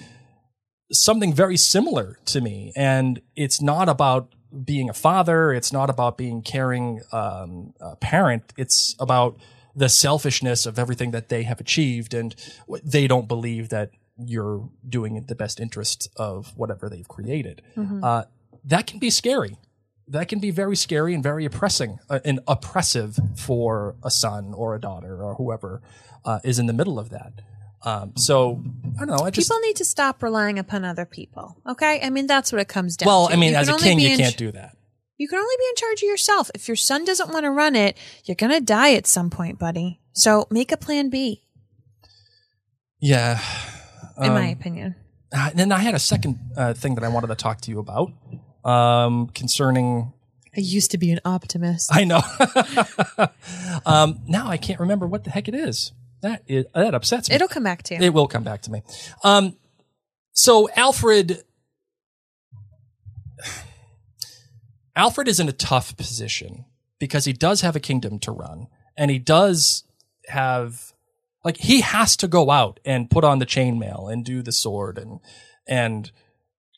[0.92, 2.72] something very similar to me.
[2.76, 8.54] And it's not about being a father it's not about being caring um, a parent.
[8.58, 9.38] It's about
[9.76, 12.36] the selfishness of everything that they have achieved and
[12.84, 17.62] they don't believe that you're doing in the best interest of whatever they've created.
[18.04, 18.24] Uh,
[18.64, 19.58] that can be scary.
[20.08, 24.76] That can be very scary and very oppressing uh, and oppressive for a son or
[24.76, 25.82] a daughter or whoever
[26.24, 27.42] uh, is in the middle of that
[27.86, 28.62] um, so
[28.96, 29.24] I don't know.
[29.26, 31.58] I just People need to stop relying upon other people.
[31.68, 33.34] Okay, I mean that's what it comes down to well, to.
[33.34, 34.76] I mean, You as a king, you can't ch- do that.
[35.18, 36.52] You can only be in charge of yourself.
[36.54, 40.02] If your son doesn't want to run it, you're gonna die at some point, buddy.
[40.14, 41.44] So make a plan B,
[43.00, 43.40] Yeah.
[44.22, 44.96] in my Um, opinion.
[45.34, 47.72] uh, and then I had a second uh, thing that I wanted to talk to
[47.72, 48.12] you about
[48.64, 50.12] um, concerning.
[50.58, 51.90] I used to be an optimist.
[51.94, 52.22] I know.
[53.86, 55.92] um, now I can't remember what the heck it is.
[56.26, 57.36] That is, that upsets me.
[57.36, 58.02] It'll come back to you.
[58.02, 58.82] It will come back to me.
[59.24, 59.58] Um,
[60.32, 61.44] so Alfred,
[64.96, 66.66] Alfred is in a tough position
[66.98, 68.66] because he does have a kingdom to run,
[68.98, 69.84] and he does
[70.28, 70.94] have,
[71.44, 74.98] like, he has to go out and put on the chainmail and do the sword
[74.98, 75.20] and
[75.68, 76.12] and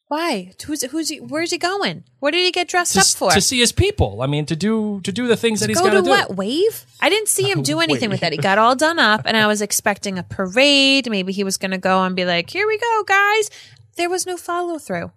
[0.08, 0.54] Why?
[0.66, 1.20] Who's who's he?
[1.20, 2.06] Where's he going?
[2.20, 3.32] What did he get dressed to, up for?
[3.32, 4.22] to see his people.
[4.22, 6.10] I mean, to do to do the things that he's Go got to to do.
[6.10, 6.86] what wave?
[7.02, 8.32] I didn't see him do anything with that.
[8.32, 11.10] He got all done up, and I was expecting a parade.
[11.10, 13.50] Maybe he was going to go and be like, "Here we go, guys."
[13.98, 15.12] There was no follow through.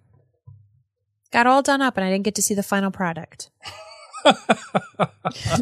[1.30, 3.50] Got all done up, and I didn't get to see the final product.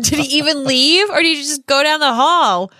[0.00, 2.72] did he even leave, or did he just go down the hall?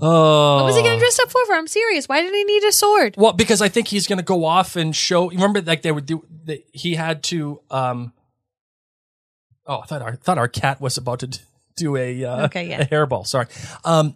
[0.00, 1.44] Oh, What was he getting dressed up for?
[1.46, 2.08] For I'm serious.
[2.08, 3.14] Why did he need a sword?
[3.16, 5.28] Well, because I think he's going to go off and show.
[5.30, 6.24] Remember, like they would do.
[6.44, 7.60] That he had to.
[7.70, 8.12] um
[9.66, 11.38] Oh, I thought our thought our cat was about to
[11.76, 12.80] do a uh, Okay, yeah.
[12.82, 13.26] a hairball.
[13.26, 13.46] Sorry.
[13.84, 14.14] Um,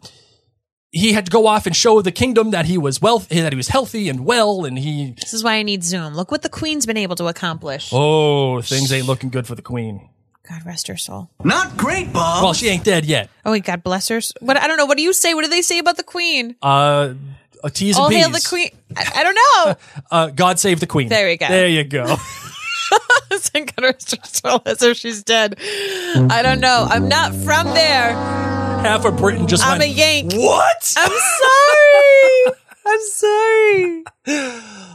[0.90, 3.56] he had to go off and show the kingdom that he was well, that he
[3.56, 5.12] was healthy and well, and he.
[5.20, 6.14] This is why I need Zoom.
[6.14, 7.90] Look what the Queen's been able to accomplish.
[7.92, 10.08] Oh, things ain't looking good for the queen.
[10.48, 11.30] God rest her soul.
[11.44, 12.42] Not great, Bob.
[12.42, 13.30] Well, she ain't dead yet.
[13.44, 14.20] Oh, God bless her.
[14.40, 14.86] What I don't know.
[14.86, 15.34] What do you say?
[15.34, 16.56] What do they say about the Queen?
[16.60, 17.14] Uh,
[17.62, 18.42] a tease and All hail peas.
[18.42, 18.70] the Queen.
[18.96, 19.76] I, I don't know.
[20.10, 21.08] Uh, God save the queen.
[21.08, 21.48] There we go.
[21.48, 22.16] There you go.
[23.32, 25.56] Thank God rest her soul as if she's dead.
[25.60, 26.86] I don't know.
[26.90, 28.12] I'm not from there.
[28.12, 29.84] Half of Britain just I'm a.
[29.86, 30.34] Yank.
[30.34, 30.94] What?
[30.98, 31.10] I'm
[32.44, 32.56] sorry.
[32.84, 34.04] I'm sorry.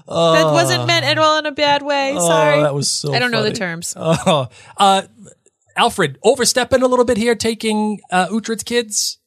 [0.08, 2.16] that wasn't meant at all in a bad way.
[2.20, 2.60] Sorry.
[2.60, 3.14] Oh, that was so.
[3.14, 3.60] I don't know the funny.
[3.60, 3.94] terms.
[3.98, 5.02] Oh, uh,
[5.78, 9.20] Alfred overstepping a little bit here, taking uh, Uhtred's kids.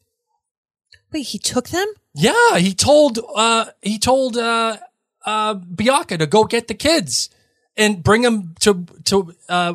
[1.13, 1.87] Wait, he took them?
[2.15, 4.77] Yeah, he told uh, he told uh,
[5.25, 7.31] uh, Beocca to go get the kids
[7.77, 9.75] and bring them to to uh,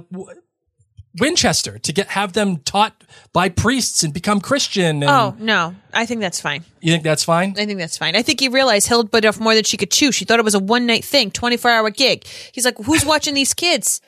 [1.20, 5.02] Winchester to get have them taught by priests and become Christian.
[5.02, 5.74] And Oh, no.
[5.94, 6.66] I think that's fine.
[6.82, 7.52] you think that's fine?
[7.58, 8.18] I think that's fine.
[8.18, 10.12] I think he realized Hild bit off more than she could chew.
[10.12, 12.26] She thought it was a one night thing, 24 hour gig.
[12.52, 14.02] He's like, who's watching these kids?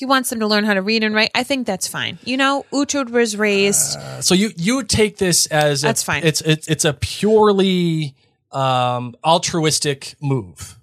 [0.00, 1.30] He wants them to learn how to read and write.
[1.34, 2.18] I think that's fine.
[2.24, 3.98] You know, Uhtred was raised.
[4.20, 6.22] So you you take this as a- That's fine.
[6.24, 8.14] It's it's it's a purely
[8.50, 10.79] um, altruistic move.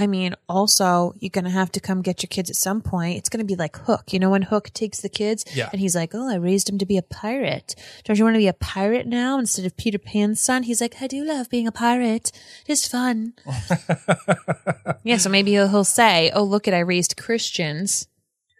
[0.00, 3.18] I mean, also, you're going to have to come get your kids at some point.
[3.18, 4.12] It's going to be like Hook.
[4.12, 5.68] You know, when Hook takes the kids Yeah.
[5.72, 7.74] and he's like, Oh, I raised him to be a pirate.
[8.04, 10.62] Don't you want to be a pirate now instead of Peter Pan's son?
[10.62, 12.30] He's like, I do love being a pirate.
[12.68, 13.32] It's fun.
[15.02, 15.16] yeah.
[15.16, 18.06] So maybe he'll, he'll say, Oh, look at, I raised Christians.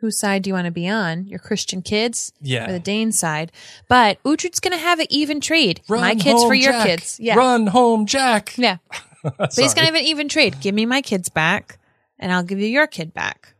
[0.00, 1.26] Whose side do you want to be on?
[1.26, 2.32] Your Christian kids?
[2.40, 2.68] Yeah.
[2.68, 3.50] Or the Dane side?
[3.88, 5.80] But Uhtred's going to have an even trade.
[5.88, 6.86] Run my kids home, for your Jack.
[6.86, 7.18] kids.
[7.20, 7.34] Yeah.
[7.34, 8.56] Run home, Jack.
[8.56, 8.78] Yeah.
[9.38, 9.74] But he's Sorry.
[9.74, 10.60] gonna have an even trade.
[10.60, 11.78] Give me my kids back,
[12.18, 13.54] and I'll give you your kid back.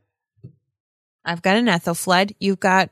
[1.24, 2.34] I've got an Ethelfled.
[2.40, 2.90] You've got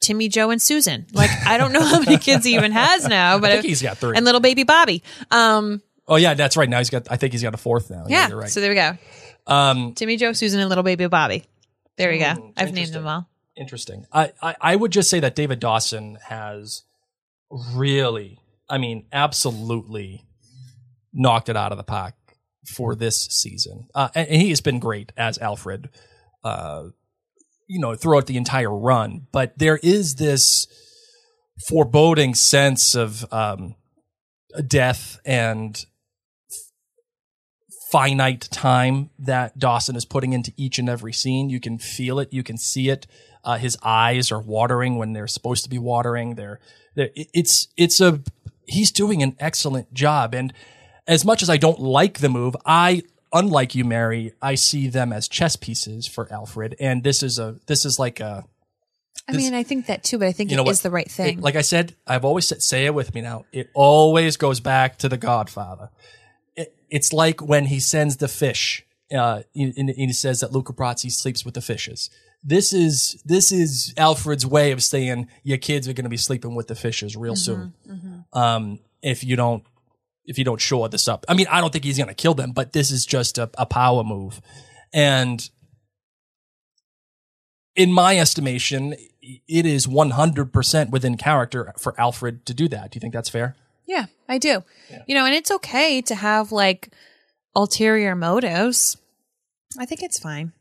[0.00, 1.06] Timmy, Joe, and Susan.
[1.12, 3.82] Like I don't know how many kids he even has now, but I think he's
[3.82, 4.16] got three.
[4.16, 5.02] and little baby Bobby.
[5.30, 6.68] Um, oh yeah, that's right.
[6.68, 7.08] Now he's got.
[7.10, 8.04] I think he's got a fourth now.
[8.08, 8.28] yeah.
[8.28, 8.48] you're right.
[8.50, 8.96] So there we go.
[9.46, 11.44] um, Timmy, Joe, Susan, and little baby Bobby.
[11.96, 12.32] There we go.
[12.34, 13.28] Hmm, I've named them all.
[13.56, 14.06] interesting.
[14.12, 16.84] I, I I would just say that David Dawson has
[17.74, 20.24] really, I mean, absolutely
[21.12, 22.14] knocked it out of the park
[22.76, 25.88] for this season, uh, and, and he has been great as Alfred.
[26.44, 26.88] Uh,
[27.66, 30.66] you know, throughout the entire run, but there is this
[31.66, 33.74] foreboding sense of um,
[34.66, 35.84] death and
[37.90, 41.48] finite time that Dawson is putting into each and every scene.
[41.48, 43.06] You can feel it, you can see it.
[43.44, 46.34] Uh, his eyes are watering when they're supposed to be watering.
[46.34, 46.60] They're,
[46.94, 48.20] they're it's it's a
[48.66, 50.34] he's doing an excellent job.
[50.34, 50.52] And
[51.08, 55.12] as much as I don't like the move, I unlike you, Mary, I see them
[55.12, 56.76] as chess pieces for Alfred.
[56.78, 58.44] And this is a this is like a
[59.26, 60.82] I mean, I think that too, but I think you it know is what?
[60.84, 61.38] the right thing.
[61.38, 63.44] It- like I said, I've always said, say it with me now.
[63.52, 65.90] It always goes back to the Godfather.
[66.56, 70.72] It, it's like when he sends the fish, uh, and, and he says that Luca
[70.72, 72.08] Brasi sleeps with the fishes.
[72.42, 76.54] This is this is Alfred's way of saying your kids are going to be sleeping
[76.54, 77.74] with the fishes real soon.
[78.32, 79.64] Um, if you don't
[80.28, 82.34] if you don't shore this up, I mean, I don't think he's going to kill
[82.34, 84.40] them, but this is just a, a power move,
[84.92, 85.48] and
[87.74, 92.90] in my estimation, it is 100% within character for Alfred to do that.
[92.90, 93.54] Do you think that's fair?
[93.86, 94.64] Yeah, I do.
[95.06, 96.90] You know, and it's okay to have like
[97.54, 98.96] ulterior motives.
[99.78, 100.52] I think it's fine.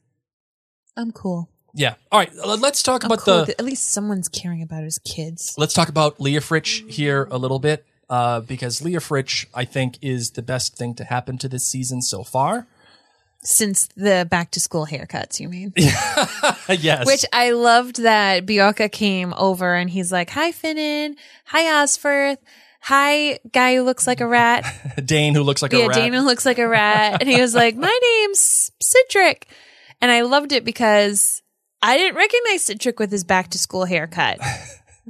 [0.95, 1.49] I'm cool.
[1.73, 1.95] Yeah.
[2.11, 2.33] All right.
[2.33, 3.59] Let's talk I'm about cool the.
[3.59, 5.55] At least someone's caring about his kids.
[5.57, 10.41] Let's talk about Leofric here a little bit, uh, because Leofric, I think, is the
[10.41, 12.67] best thing to happen to this season so far.
[13.43, 15.71] Since the back to school haircuts, you mean?
[15.77, 17.05] yes.
[17.05, 21.15] Which I loved that Beocca came over and he's like, Hi, Finan.
[21.45, 22.37] Hi, Osforth.
[22.81, 24.63] Hi, guy who looks like a rat.
[25.05, 25.81] Dane, who looks like a rat.
[25.81, 25.95] yeah, rat.
[25.95, 27.21] Dana looks like a rat.
[27.21, 29.43] And he was like, My name's Sihtric.
[30.01, 31.41] And I loved it because
[31.81, 34.39] I didn't recognize Sihtric with his back to school haircut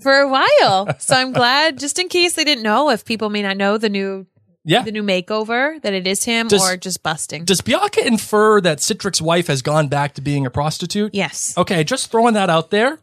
[0.01, 0.95] for a while.
[0.99, 3.89] So I'm glad, just in case they didn't know, if people may not know the
[3.89, 4.25] new
[4.63, 4.83] yeah.
[4.83, 7.45] the new makeover, that it is him Does- or just busting.
[7.45, 11.13] Does Beocca infer that Sihtric's wife has gone back to being a prostitute?
[11.15, 11.57] yes.
[11.57, 12.99] Okay, just throwing that out there.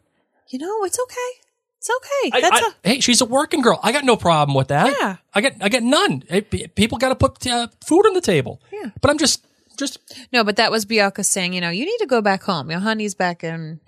[0.49, 1.41] You know, it's okay.
[1.79, 2.37] It's okay.
[2.37, 3.79] I- That's I- a hey, she's a working girl.
[3.83, 4.95] I got no problem with that.
[4.99, 5.17] Yeah.
[5.33, 6.23] I get I get none.
[6.29, 8.61] Hey, people got to put uh, food on the table.
[8.71, 8.91] Yeah.
[9.01, 9.45] But I'm just
[9.77, 9.99] just
[10.31, 12.69] No, but that was Beocca saying, you know, you need to go back home.
[12.71, 13.81] Your honey's back in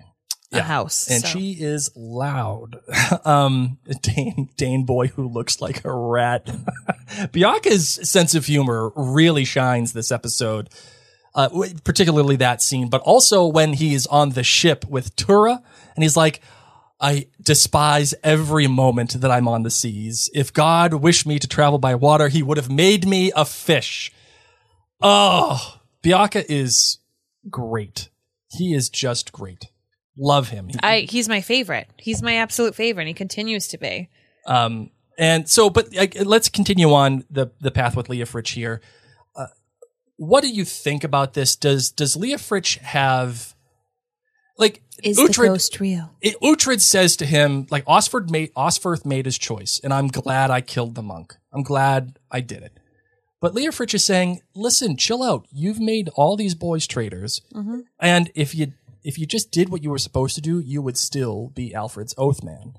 [0.50, 0.62] the Yeah.
[0.64, 1.10] house.
[1.10, 1.28] and so.
[1.28, 2.76] she is loud.
[3.24, 6.46] um, Dane Dane boy who looks like a rat.
[7.32, 10.70] Beocca's sense of humor really shines this episode.
[11.34, 11.48] Uh,
[11.84, 15.62] particularly that scene, but also when he's on the ship with Thyra
[15.94, 16.40] and he's like,
[17.00, 20.28] I despise every moment that I'm on the seas.
[20.34, 24.10] If God wished me to travel by water, he would have made me a fish.
[25.00, 26.98] Oh, Beocca is
[27.48, 28.08] great.
[28.50, 29.66] He is just great.
[30.18, 30.68] Love him.
[30.68, 31.88] He- I he's my favorite.
[31.96, 33.02] He's my absolute favorite.
[33.04, 34.08] and He continues to be.
[34.46, 38.80] Um, and so, but like, let's continue on the the path with Leofric here.
[39.36, 39.46] Uh,
[40.16, 41.54] what do you think about this?
[41.56, 43.54] Does does Leofric have
[44.56, 46.10] like Is the Uhtred- ghost real?
[46.20, 50.50] it, Uhtred says to him, like Osford made Osferth made his choice, and I'm glad
[50.50, 51.34] I killed the monk.
[51.52, 52.78] I'm glad I did it.
[53.40, 55.46] But Leofric is saying, listen, chill out.
[55.52, 57.40] You've made all these boys traitors,
[58.00, 58.72] and if you
[59.08, 62.14] if you just did what you were supposed to do, you would still be Alfred's
[62.18, 62.74] oath man.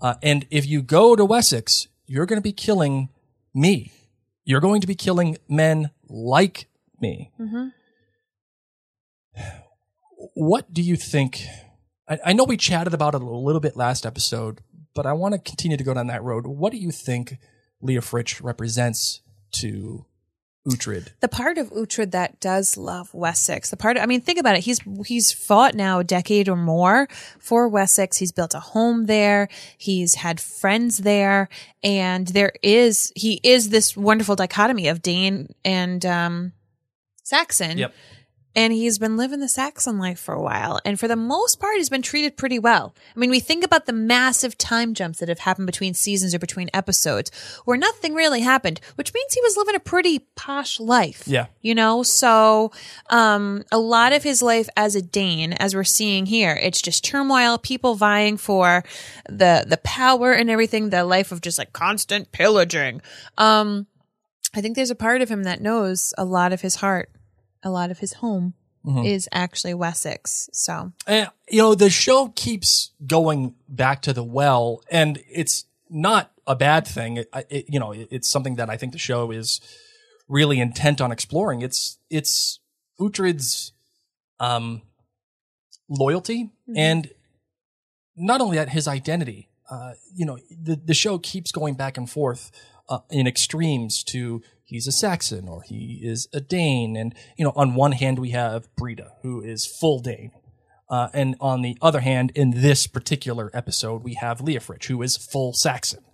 [0.00, 3.08] Uh, and if you go to Wessex, you're going to be killing
[3.52, 3.90] me.
[4.44, 6.68] You're going to be killing men like
[7.00, 7.32] me.
[10.34, 11.44] What do you think?
[12.08, 14.60] I, I know we chatted about it a little bit last episode,
[14.94, 16.46] but I want to continue to go down that road.
[16.46, 17.36] What do you think
[17.82, 19.22] Leofric represents
[19.54, 20.06] to
[20.66, 21.08] Uhtred?
[21.20, 24.64] The part of Uhtred that does love Wessex, the part I mean, think about it.
[24.64, 28.18] He's he's fought now a decade or more for Wessex.
[28.18, 29.48] He's built a home there.
[29.76, 31.48] He's had friends there,
[31.82, 36.52] and there is he is this wonderful dichotomy of Dane and um,
[37.22, 37.78] Saxon.
[37.78, 37.94] Yep.
[38.58, 40.80] And he's been living the Saxon life for a while.
[40.84, 42.92] And for the most part, he's been treated pretty well.
[43.14, 46.40] I mean, we think about the massive time jumps that have happened between seasons or
[46.40, 47.30] between episodes
[47.66, 51.22] where nothing really happened, which means he was living a pretty posh life.
[51.24, 51.46] Yeah.
[51.62, 52.72] You know, so
[53.10, 57.04] um, a lot of his life as a Dane, as we're seeing here, it's just
[57.04, 58.82] turmoil, people vying for
[59.28, 63.02] the the power and everything, the life of just like constant pillaging.
[63.36, 63.86] Um,
[64.52, 67.10] I think there's a part of him that knows a lot of his heart,
[67.68, 68.54] a lot of his home
[69.04, 70.48] is actually Wessex.
[70.52, 76.32] So And, you know, the show keeps going back to the well, and it's not
[76.46, 77.18] a bad thing.
[77.18, 79.60] It, it, you know, it- it's something that I think the show is
[80.26, 81.60] really intent on exploring.
[81.62, 82.60] It's it's
[82.98, 83.72] Uhtred's
[84.40, 84.82] um,
[85.88, 87.10] loyalty, and
[88.16, 89.48] not only that, his identity.
[89.70, 92.50] Uh, you know, the the show keeps going back and forth
[92.88, 97.52] uh, in extremes to he's a Saxon or he is a Dane, and you know,
[97.56, 100.30] on one hand we have Brida, who is full Dane,
[100.90, 105.16] uh, and on the other hand, in this particular episode, we have Leofric, who is
[105.16, 106.04] full Saxon.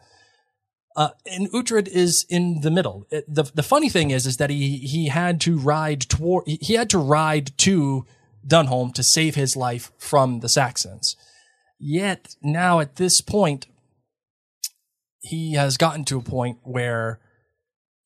[0.96, 3.04] Uh, and Uhtred is in the middle.
[3.10, 6.58] It- the The funny thing is, is that he he had to ride toward he
[6.60, 8.06] he had to ride to
[8.46, 11.16] Dunholm to save his life from the Saxons.
[11.80, 13.66] Yet now at this point,
[15.20, 17.18] he has gotten to a point where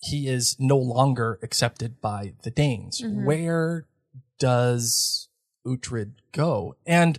[0.01, 3.03] he is no longer accepted by the Danes.
[3.05, 3.86] Where
[4.38, 5.28] does
[5.66, 6.76] Uhtred go?
[6.86, 7.18] And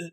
[0.00, 0.08] uh,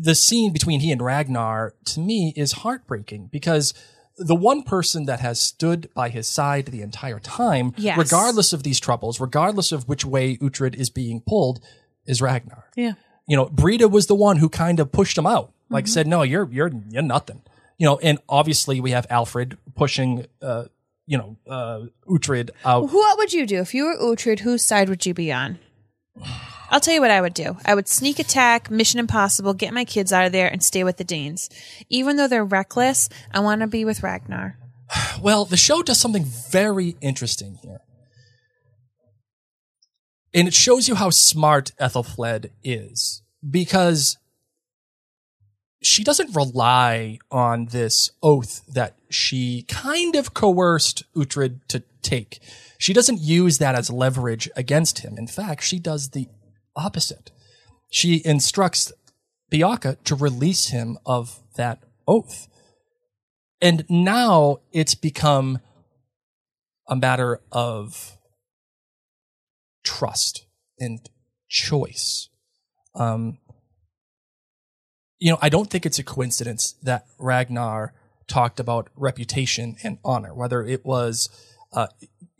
[0.00, 3.74] the scene between he and Ragnar to me is heartbreaking because
[4.18, 7.98] the one person that has stood by his side the entire time, Yes.
[7.98, 11.60] regardless of these troubles, regardless of which way Uhtred is being pulled,
[12.06, 12.94] is Ragnar yeah,
[13.28, 16.22] you know, Brida was the one who kind of pushed him out, like said, "No,
[16.22, 17.42] you're you're you're nothing."
[17.82, 20.66] You know, and obviously we have Alfred pushing, uh,
[21.04, 22.92] you know, uh, Uhtred out.
[22.92, 24.38] What would you do if you were Uhtred?
[24.38, 25.58] Whose side would you be on?
[26.70, 27.56] I'll tell you what I would do.
[27.64, 30.96] I would sneak attack, Mission Impossible, get my kids out of there, and stay with
[30.96, 31.50] the Danes.
[31.88, 34.58] Even though they're reckless, I want to be with Ragnar.
[35.20, 37.80] Well, the show does something very interesting here.
[40.32, 44.18] And it shows you how smart Ethelfled is because
[45.82, 52.40] she doesn't rely on this oath that she kind of coerced Uhtred to take.
[52.78, 55.16] She doesn't use that as leverage against him.
[55.18, 56.28] In fact, she does the
[56.74, 57.30] opposite.
[57.90, 58.92] She instructs
[59.52, 62.48] Beocca to release him of that oath.
[63.60, 65.60] And now it's become
[66.88, 68.18] a matter of
[69.84, 70.46] trust
[70.78, 71.08] and
[71.48, 72.28] choice.
[72.94, 73.38] Um,
[75.22, 77.94] you know, I don't think it's a coincidence that Ragnar
[78.26, 81.28] talked about reputation and honor, whether it was
[81.72, 81.86] uh,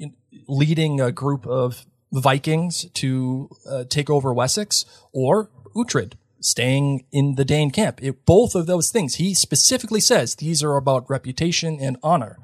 [0.01, 0.17] in-
[0.49, 7.45] leading a group of Vikings to uh, take over Wessex or Uhtred staying in the
[7.45, 8.03] Dane camp.
[8.03, 12.37] It, both of those things, he specifically says these are about reputation and honor.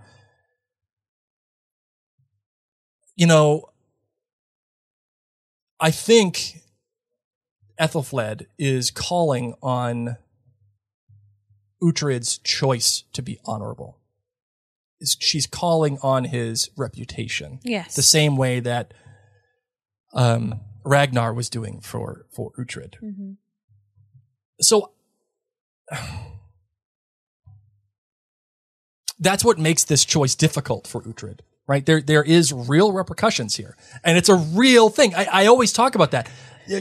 [3.16, 3.70] You know,
[5.80, 6.61] I think
[7.80, 10.16] Ethelfled is calling on
[11.83, 13.99] Uhtred's choice to be honorable.
[15.01, 17.61] Is- She's calling on his reputation.
[17.62, 17.95] Yes.
[17.95, 18.93] The same way that
[20.12, 22.95] um, Ragnar was doing for, for Uhtred.
[24.61, 24.93] So
[29.18, 31.85] that's what makes this choice difficult for Uhtred, right?
[31.85, 35.14] There, there is real repercussions here, and it's a real thing.
[35.14, 36.31] I, I always talk about that.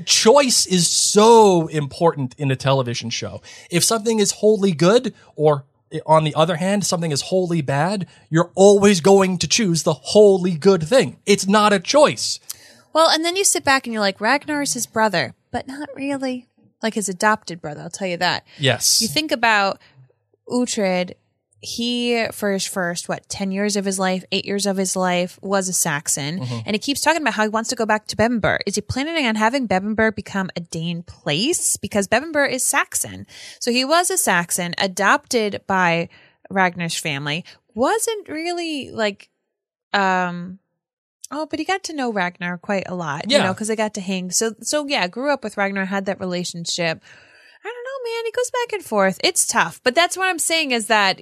[0.05, 3.41] Choice is so important in a television show.
[3.71, 5.65] If something is wholly good, or
[6.05, 10.55] on the other hand, something is wholly bad, you're always going to choose the wholly
[10.55, 11.17] good thing.
[11.25, 12.39] It's not a choice.
[12.93, 15.89] Well, and then you sit back and you're like, Ragnar is his brother, but not
[15.95, 16.47] really
[16.81, 17.81] like his adopted brother.
[17.81, 18.45] I'll tell you that.
[18.57, 19.01] Yes.
[19.01, 19.79] You think about
[20.49, 21.13] Uhtred,
[21.61, 25.39] he for his first what 10 years of his life 8 years of his life
[25.41, 28.15] was a saxon and he keeps talking about how he wants to go back to
[28.15, 28.59] Bebbanburg.
[28.67, 33.25] is he planning on having Bebbanburg become a dane place because Bebbanburg is saxon
[33.59, 36.09] so he was a saxon adopted by
[36.49, 37.43] ragnar's family
[37.73, 39.29] wasn't really like
[39.93, 40.59] um
[41.29, 43.37] Oh, but he got to know Ragnar quite a lot, yeah.
[43.37, 44.31] you know, because they got to hang.
[44.31, 47.03] So, so yeah, grew up with Ragnar, had that relationship.
[47.67, 48.25] I don't know, man.
[48.27, 49.19] It goes back and forth.
[49.23, 51.21] It's tough, but that's what I'm saying is that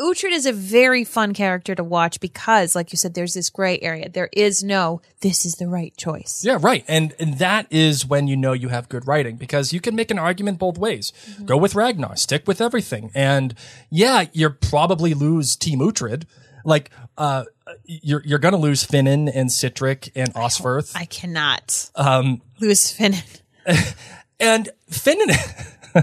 [0.00, 3.78] Uhtred is a very fun character to watch because, like you said, there's this gray
[3.80, 4.08] area.
[4.08, 6.42] There is no, this is the right choice.
[6.44, 6.84] Yeah, right.
[6.88, 10.10] And and that is when you know you have good writing because you can make
[10.10, 11.12] an argument both ways.
[11.44, 13.10] Go with Ragnar, stick with everything.
[13.14, 13.54] And
[13.90, 16.24] yeah, you probably lose Team Uhtred.
[16.64, 17.44] Like uh
[17.84, 20.92] you're you're gonna lose Finan and Sihtric and Osferth.
[20.96, 23.22] I cannot Um, lose Finan.
[24.38, 25.30] and Finan,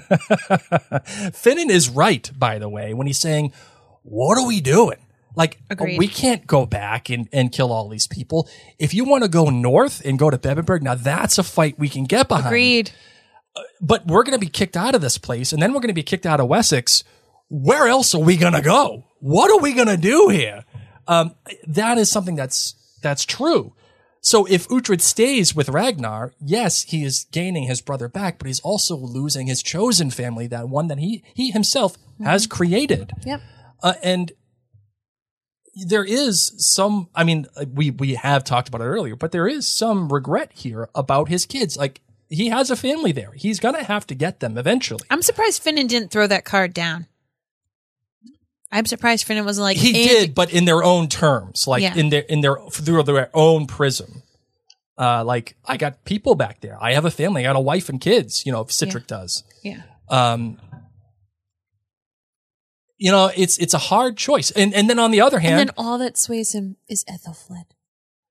[1.31, 3.53] Finan is right, by the way, when he's saying,
[4.03, 4.97] "What are we doing?"
[5.35, 5.97] Like Agreed.
[5.97, 8.47] we can't go back and, and kill all these people.
[8.77, 11.89] If you want to go north and go to Bebbanburg, now that's a fight we
[11.89, 12.47] can get behind.
[12.47, 12.91] Agreed.
[13.81, 15.93] But we're going to be kicked out of this place, and then we're going to
[15.93, 17.03] be kicked out of Wessex.
[17.49, 19.05] Where else are we going to go?
[19.19, 20.65] What are we going to do here?
[21.07, 21.35] Um,
[21.67, 23.73] that is something that's that's true.
[24.23, 28.61] So if Uhtred stays with Ragnar, yes, he is gaining his brother back, but he's
[28.61, 33.11] also losing his chosen family, that one that he he himself has created.
[33.25, 33.41] Yep.
[33.83, 34.31] Uh, and
[35.87, 39.65] there is some i mean we we have talked about it earlier but there is
[39.65, 41.99] some regret here about his kids like
[42.29, 45.87] he has a family there he's gonna have to get them eventually I'm surprised Finan
[45.87, 47.07] didn't throw that card down.
[48.73, 51.95] I'm surprised Finan wasn't like he "And- did but in their own terms like Yeah.
[51.95, 54.23] in their in their through their own prism
[54.97, 57.89] uh like i got people back there i have a family i got a wife
[57.89, 59.81] and kids you know if sihtric does Yeah.
[60.09, 60.59] um
[62.97, 65.69] you know it's it's a hard choice and and then on the other hand And
[65.69, 67.65] then all that sways him is Ethelfled.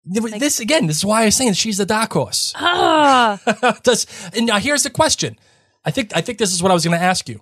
[0.05, 3.41] this again this is why i was saying she's the dark horse Ah,
[3.83, 5.37] Does and now here's the question.
[5.85, 7.41] I think I think this is what I was going to ask you.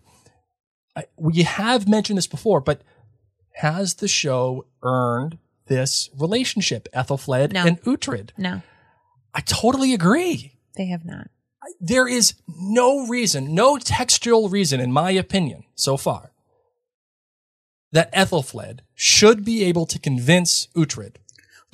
[0.96, 2.80] I, we have mentioned this before, but
[3.60, 7.64] has the show earned this relationship, Ethelfled No.
[7.66, 8.30] and Uhtred?
[8.36, 8.62] no,
[9.34, 10.52] I totally agree.
[10.76, 11.28] they have not.
[11.78, 16.32] There is no reason, no textual reason, in my opinion, so far,
[17.92, 21.20] that Ethelfled should be able to convince Uhtred to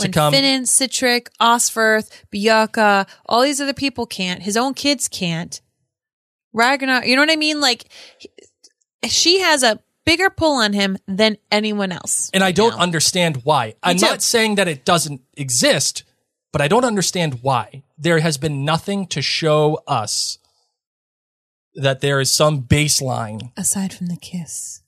[0.06, 0.32] When come.
[0.34, 4.42] Finan, Sihtric, Osferth, Beocca, all these other people can't.
[4.42, 5.60] His own kids can't.
[6.52, 7.60] Ragnar, you know what I mean?
[7.60, 7.84] Like,
[8.18, 8.30] he-
[9.08, 12.30] she has a bigger pull on him than anyone else.
[12.32, 12.82] and I don't now.
[12.82, 13.74] understand why.
[13.82, 14.06] I'm too.
[14.06, 16.04] not saying that it doesn't exist,
[16.52, 17.82] but I don't understand why.
[17.98, 20.38] There has been nothing to show us
[21.74, 23.52] that there is some baseline.
[23.58, 24.80] Aside from the kiss.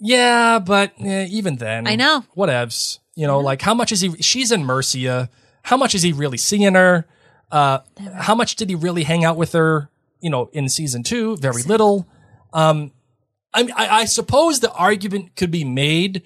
[0.00, 2.24] Yeah, but eh, even then, I know.
[2.36, 2.98] Whatevs.
[3.14, 4.10] You know, like how much is he?
[4.20, 5.30] She's in Mercia.
[5.62, 7.06] How much is he really seeing her?
[7.50, 7.78] Uh,
[8.14, 9.88] how much did he really hang out with her?
[10.20, 12.06] You know, in season two, very little.
[12.52, 12.92] Um,
[13.56, 16.22] I, mean, I, I suppose the argument could be made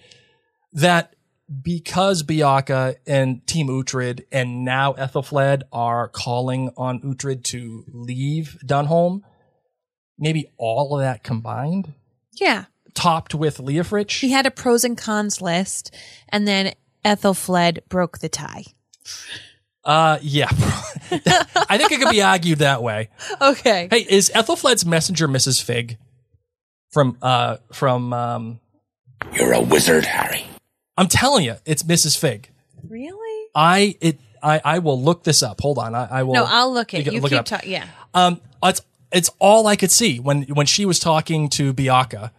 [0.73, 1.15] that
[1.63, 9.23] because Beocca and Team Uhtred and now Ethelfled are calling on Uhtred to leave Dunholm,
[10.19, 11.93] maybe all of that combined,
[12.35, 12.67] Yeah.
[12.95, 14.11] topped with Leofric.
[14.21, 15.95] He had a pros and cons list,
[16.29, 16.75] and then
[17.05, 18.65] Ethelfled broke the tie.
[19.85, 20.49] Uh, yeah.
[21.11, 23.09] I think it could be argued that way.
[23.41, 23.89] Okay.
[23.91, 25.63] Hey, is Ethelfled's messenger Mrs.
[25.63, 25.97] Fig
[26.91, 28.61] from uh from um?
[29.33, 30.45] You're a wizard, Harry.
[30.97, 32.19] I'm telling you, it's Mrs.
[32.19, 32.51] Fig.
[32.89, 33.49] Really?
[33.55, 35.61] I it I I will look this up.
[35.61, 36.35] Hold on, I, I will.
[36.35, 37.21] No, I'll look at can you.
[37.21, 37.47] look it keep up.
[37.47, 37.71] talking.
[37.73, 37.87] Yeah.
[38.15, 38.81] Um, it's
[39.13, 42.31] it's all I could see when when she was talking to Beocca.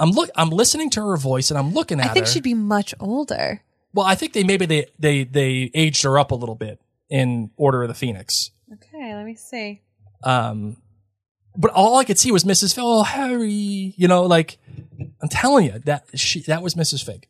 [0.00, 2.32] I'm look I'm listening to her voice and I'm looking at I think her.
[2.32, 3.62] she'd be much older.
[3.92, 6.80] well, I think they maybe they they they aged her up a little bit
[7.10, 8.50] in Order of the Phoenix.
[8.72, 9.80] Okay, let me see.
[10.22, 10.76] Um,
[11.58, 12.74] but all I could see was Mrs.
[12.74, 12.84] Fig.
[12.86, 14.58] Oh, Harry, you know, like
[15.20, 17.04] I'm telling you that she that was Mrs.
[17.04, 17.26] Fig.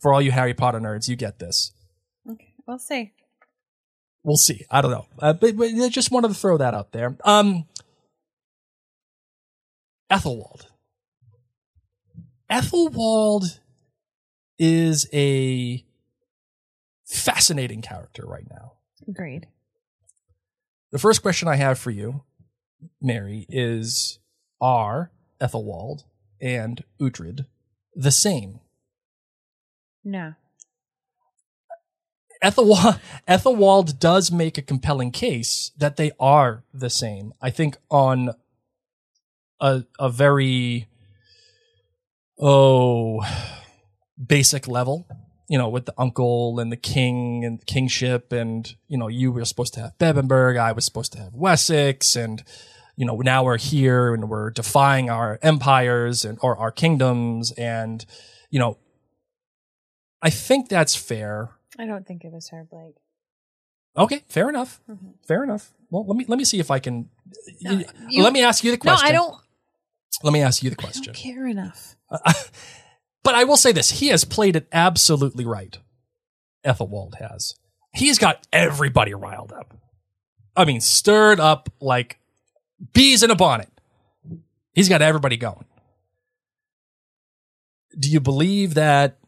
[0.00, 1.72] For all you Harry Potter nerds, you get this.
[2.28, 3.12] Okay, we'll see.
[4.24, 4.66] We'll see.
[4.70, 7.16] I don't know, uh, but, but I just wanted to throw that out there.
[7.24, 7.66] Um,
[10.10, 10.66] Ethelwald.
[12.50, 13.60] Ethelwald
[14.58, 15.84] is a
[17.06, 18.72] fascinating character right now.
[19.08, 19.46] Agreed.
[20.90, 22.24] The first question I have for you,
[23.00, 24.18] Mary, is
[24.60, 25.10] Are
[25.40, 26.04] Ethelwald
[26.40, 27.46] and Uhtred
[27.94, 28.60] the same?
[30.04, 30.34] No.
[32.42, 37.34] Ethelwald, Ethelwald does make a compelling case that they are the same.
[37.40, 38.30] I think on
[39.60, 40.88] a a very
[42.38, 43.22] oh
[44.26, 45.06] basic level,
[45.50, 49.32] you know, with the uncle and the king and the kingship, and you know, you
[49.32, 52.44] were supposed to have Bebbanburg, I was supposed to have Wessex, and
[52.94, 58.06] you know, now we're here and we're defying our empires and or our kingdoms, and
[58.48, 58.78] you know,
[60.22, 61.50] I think that's fair.
[61.76, 62.94] I don't think it was her, Blake.
[63.96, 64.80] Okay, fair enough.
[64.88, 65.08] Mm-hmm.
[65.26, 65.72] Fair enough.
[65.90, 67.08] Well, let me let me see if I can.
[67.58, 69.04] you- let me ask you the question.
[69.04, 69.08] No.
[69.08, 69.34] I don't
[70.22, 71.12] Let me ask you the question.
[71.12, 71.96] care enough.
[73.30, 75.78] But I will say this: he has played it absolutely right.
[76.66, 77.54] Ethelwald has.
[77.94, 79.72] He's got everybody riled up.
[80.56, 82.18] I mean, stirred up like
[82.92, 83.70] bees in a bonnet.
[84.74, 85.64] He's got everybody going.
[87.96, 89.18] Do you believe that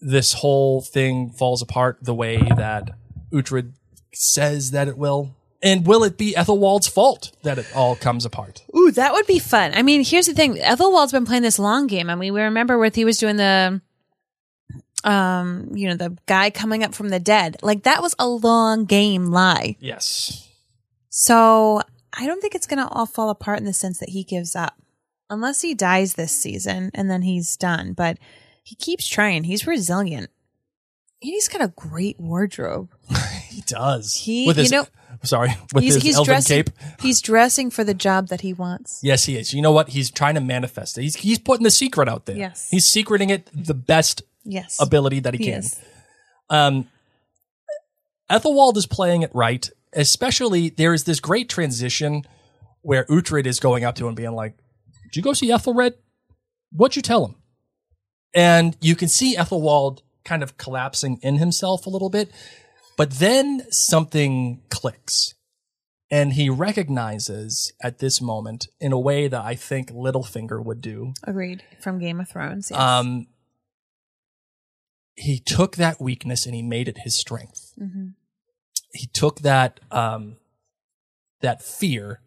[0.00, 2.90] this whole thing falls apart the way that
[3.32, 3.74] Uhtred
[4.12, 5.36] says that it will?
[5.64, 8.62] And will it be Ethelwald's fault that it all comes apart?
[8.76, 9.72] Ooh, that would be fun.
[9.74, 12.10] I mean, here's the thing: Ethelwald's been playing this long game.
[12.10, 13.80] I mean, we remember where he was doing the,
[15.04, 17.56] um, you know, the guy coming up from the dead.
[17.62, 19.76] Like that was a long game lie.
[19.80, 20.48] Yes.
[21.08, 21.80] So
[22.12, 24.54] I don't think it's going to all fall apart in the sense that he gives
[24.54, 24.74] up,
[25.30, 27.92] unless he dies this season and then he's done.
[27.92, 28.18] But
[28.62, 29.44] he keeps trying.
[29.44, 30.30] He's resilient.
[31.22, 32.90] And he's got a great wardrobe.
[33.54, 34.14] He does.
[34.14, 34.86] He- with his, you know-
[35.24, 36.64] sorry, with he's his he's elven dressing.
[36.64, 36.70] cape.
[37.00, 39.00] He's dressing for the job that he wants.
[39.02, 39.52] Yes, he is.
[39.52, 39.88] You know what?
[39.90, 41.02] He's trying to manifest it.
[41.02, 42.36] He's he's putting the secret out there.
[42.36, 42.68] Yes.
[42.70, 45.60] He's secreting it the best Yes, ability that he, he can.
[45.60, 45.80] is.
[46.50, 46.88] Um,
[48.30, 49.68] Ethelwald is playing it right.
[49.92, 52.24] Especially there is this great transition
[52.82, 54.56] where Uhtred is going up to him and being like,
[55.04, 55.94] "Did you go see Ethelred?
[56.72, 57.36] What'd you tell him?"
[58.34, 62.32] And you can see Ethelwald kind of collapsing in himself a little bit,
[62.96, 65.34] but then something clicks.
[66.10, 71.14] And he recognizes at this moment in a way that I think Littlefinger would do
[71.24, 71.64] Agreed.
[71.80, 72.68] From Game of Thrones.
[72.70, 72.78] Yes.
[72.78, 73.26] um,
[75.16, 77.72] he took that weakness and he made it his strength.
[78.92, 80.36] He took that um,
[81.40, 82.20] that fear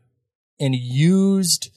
[0.59, 1.69] and used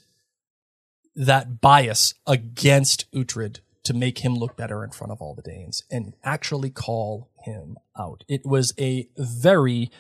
[1.15, 5.85] that bias against Uhtred to make him look better in front of all the Danes
[5.91, 8.25] and actually call him out.
[8.29, 9.91] It was a very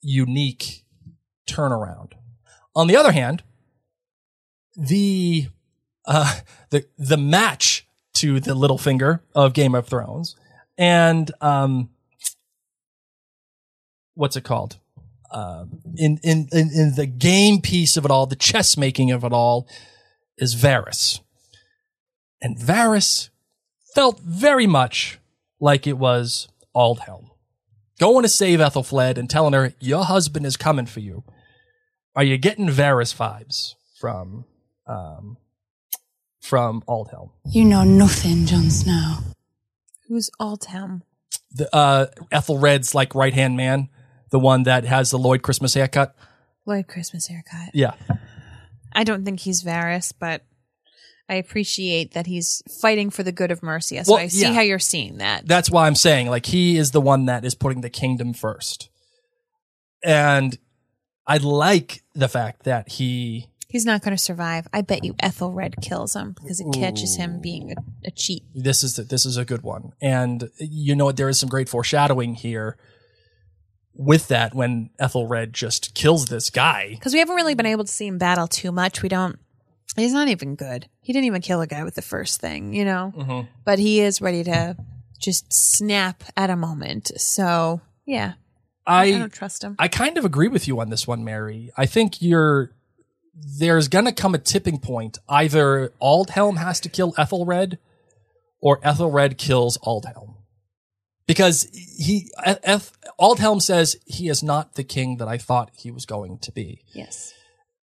[0.00, 0.84] unique
[1.48, 2.12] turnaround.
[2.74, 3.42] On the other hand,
[4.76, 5.48] the
[6.06, 6.40] uh,
[6.70, 10.36] the the match to the Littlefinger of Game of Thrones,
[10.78, 11.90] and um,
[14.14, 14.78] what's it called?
[15.30, 15.66] Uh,
[15.96, 19.32] in, in in in the game piece of it all, the chess making of it
[19.32, 19.68] all,
[20.38, 21.20] is Varys,
[22.42, 23.30] and Varys
[23.94, 25.18] felt very much
[25.58, 27.30] like it was Aldhelm
[28.00, 31.22] going to save Ethelfled and telling her your husband is coming for you.
[32.16, 34.46] Are you getting Varys vibes from
[34.86, 35.36] um,
[36.40, 37.30] from Aldhelm?
[37.44, 39.18] You know nothing, Jon Snow.
[40.08, 41.02] Who's Aldhelm?
[41.52, 43.88] The, uh, Ethelred's like right hand man,
[44.30, 46.16] the one that has the Lloyd Christmas haircut.
[46.66, 47.74] Lloyd Christmas haircut.
[47.74, 47.94] Yeah,
[48.92, 50.42] I don't think he's Varys, but
[51.30, 54.04] I appreciate that he's fighting for the good of Mercia.
[54.04, 54.52] So Well, I see yeah.
[54.52, 55.46] how you're seeing that.
[55.46, 58.90] that's why I'm saying like he is the one that is putting the kingdom first,
[60.04, 60.58] and
[61.26, 64.66] I like the fact that he He's not going to survive.
[64.72, 68.42] I bet you Ethelred kills him because it catches him being a, a cheat.
[68.52, 71.16] this is this is a good one, and you know what?
[71.16, 72.76] There is some great foreshadowing here
[73.94, 76.90] with that when Ethelred just kills this guy.
[76.90, 79.02] Because we haven't really been able to see him battle too much.
[79.02, 79.38] We don't.
[79.96, 80.88] He's not even good.
[81.00, 83.12] He didn't even kill a guy with the first thing, you know.
[83.16, 83.48] Mm-hmm.
[83.64, 84.76] But he is ready to
[85.18, 87.10] just snap at a moment.
[87.20, 88.34] So yeah,
[88.86, 89.76] I, I don't trust him.
[89.78, 91.70] I kind of agree with you on this one, Mary.
[91.76, 92.72] I think you're
[93.34, 95.18] there's gonna come a tipping point.
[95.28, 97.78] Either Aldhelm has to kill Ethelred,
[98.60, 100.36] or Ethelred kills Aldhelm,
[101.26, 106.06] because he Eth, Aldhelm says he is not the king that I thought he was
[106.06, 106.84] going to be.
[106.94, 107.32] yes,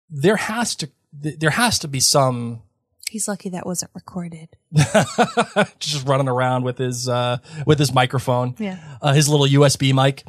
[0.09, 2.61] There has to there has to be some
[3.09, 4.49] he's lucky that wasn't recorded.
[5.79, 8.79] just running around with his uh, with his microphone, Yeah.
[9.01, 10.23] uh, his little USB mic.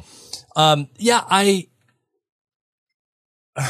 [0.55, 1.67] Um, yeah, I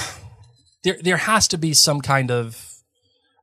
[0.84, 2.82] there there has to be some kind of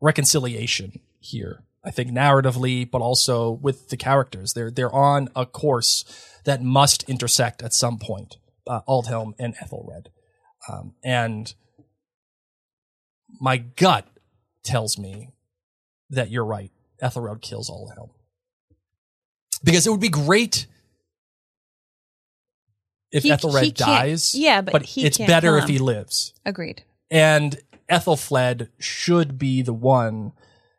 [0.00, 1.64] reconciliation here.
[1.84, 4.52] I think narratively, but also with the characters.
[4.52, 6.04] They're they're on a course
[6.44, 8.36] that must intersect at some point.
[8.66, 10.10] Uh, Aldhelm and Ethelred,
[10.70, 11.52] um, and
[13.40, 14.06] my gut
[14.64, 15.30] tells me
[16.10, 16.70] that you're right.
[17.00, 18.10] Ethelred kills Aldhelm
[19.64, 20.66] because it would be great
[23.10, 24.34] if He- Ethelred he dies.
[24.34, 26.32] yeah, but he it's better if he lives.
[26.46, 26.84] Agreed.
[27.10, 27.58] And
[27.90, 30.32] Ethelfled should be the one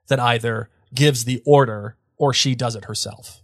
[0.08, 3.43] that either gives the order or she does it herself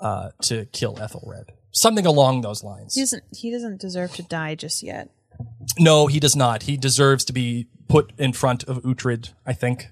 [0.00, 1.52] uh, to kill Ethelred.
[1.70, 2.94] Something along those lines.
[2.94, 3.24] He doesn't.
[3.32, 5.10] He doesn't deserve to die just yet.
[5.78, 6.64] No, he does not.
[6.64, 9.88] He deserves to be put in front of Uhtred, I think.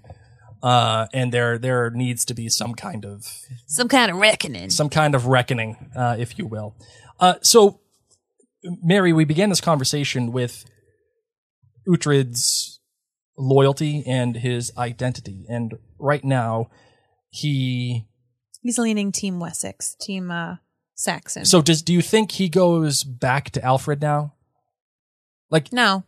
[0.62, 3.26] Uh, and there there needs to be some kind of
[3.66, 4.70] Some kind of reckoning.
[4.70, 6.74] some kind of reckoning, uh, if you will.
[7.20, 7.80] Uh, so,
[8.62, 10.64] Mary, we began this conversation with
[11.86, 12.80] Uhtred's
[13.36, 16.70] loyalty and his identity, and right now
[17.28, 18.06] he.
[18.62, 20.56] He's leaning Team Wessex, Team uh,
[20.94, 21.44] Saxon.
[21.44, 24.33] So, does do you think he goes back to Alfred now?
[25.54, 26.02] Like, no,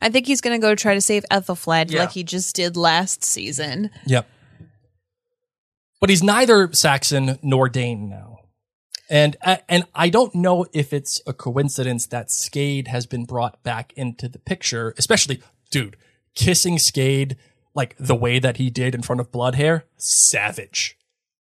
[0.00, 2.00] I think he's going to go try to save Ethelfled Yeah.
[2.00, 3.90] like he just did last season.
[4.06, 4.28] yep.
[6.00, 8.38] but he's neither Saxon nor Dane now.
[9.10, 13.62] And uh, and I don't know if it's a coincidence that Skade has been brought
[13.64, 15.96] back into the picture, especially dude
[16.34, 17.34] kissing Skade
[17.74, 20.96] like the way that he did in front of Bloodhair, savage,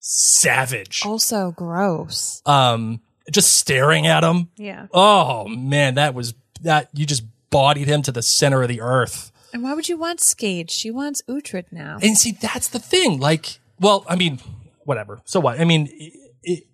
[0.00, 1.02] savage.
[1.04, 2.42] Also gross.
[2.46, 4.50] Um, just staring at him.
[4.56, 4.86] Yeah.
[4.92, 6.34] Oh man, that was
[6.64, 9.30] that you just bodied him to the center of the earth.
[9.52, 10.70] And why would you want Skade?
[10.70, 11.98] She wants Uhtred now.
[12.02, 13.20] And see, that's the thing.
[13.20, 14.40] Like, well, I mean,
[14.84, 15.20] whatever.
[15.24, 15.60] So what?
[15.60, 16.12] I mean, it,
[16.42, 16.64] it,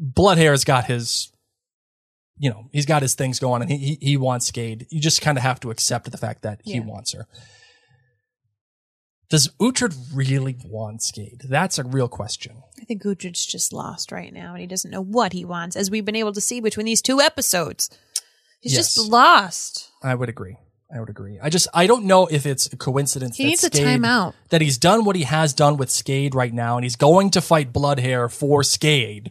[0.00, 1.32] Bloodhair's got his,
[2.38, 4.86] you know, he's got his things going, and he he, he wants Skade.
[4.90, 7.26] You just kind of have to accept the fact that he wants her.
[9.28, 11.42] Does Uhtred really want Skade?
[11.48, 12.62] That's a real question.
[12.80, 15.90] I think Uhtred's just lost right now and he doesn't know what he wants, as
[15.90, 17.90] we've been able to see between these two episodes.
[18.60, 18.94] He's Yes.
[18.94, 19.90] just lost.
[20.02, 20.56] I would agree.
[20.94, 21.38] I would agree.
[21.42, 23.36] I just I don't know if it's a coincidence.
[23.36, 24.32] He that needs a timeout.
[24.50, 27.40] That he's done what he has done with Skade right now, and he's going to
[27.42, 29.30] fight Bloodhair for Skade.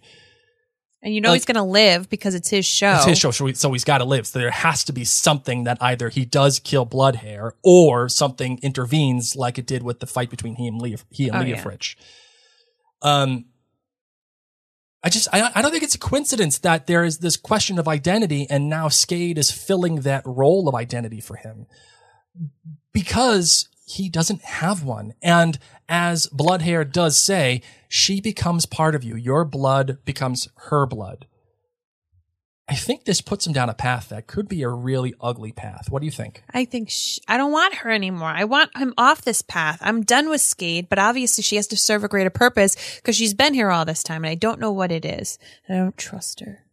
[1.01, 2.95] And you know Like- he's going to live because it's his show.
[2.95, 4.27] It's his show, so, he, so he's got to live.
[4.27, 9.35] So there has to be something that either he does kill Bloodhair or something intervenes,
[9.35, 11.63] like it did with the fight between he and Leaf, he and Oh, yeah.
[13.01, 13.45] Um,
[15.03, 17.87] I just I, I don't think it's a coincidence that there is this question of
[17.87, 21.67] identity, and now Skade is filling that role of identity for him
[22.91, 25.13] because he doesn't have one.
[25.21, 29.15] And as Bloodhair does say, she becomes part of you.
[29.15, 31.26] Your blood becomes her blood.
[32.69, 35.89] I think this puts him down a path that could be a really ugly path.
[35.89, 36.43] What do you think?
[36.53, 38.27] I think sh I don't want her anymore.
[38.27, 39.79] I want him off this path.
[39.81, 43.33] I'm done with Skade, but obviously she has to serve a greater purpose because she's
[43.33, 45.39] been here all this time and I don't know what it is.
[45.69, 46.65] I don't trust her.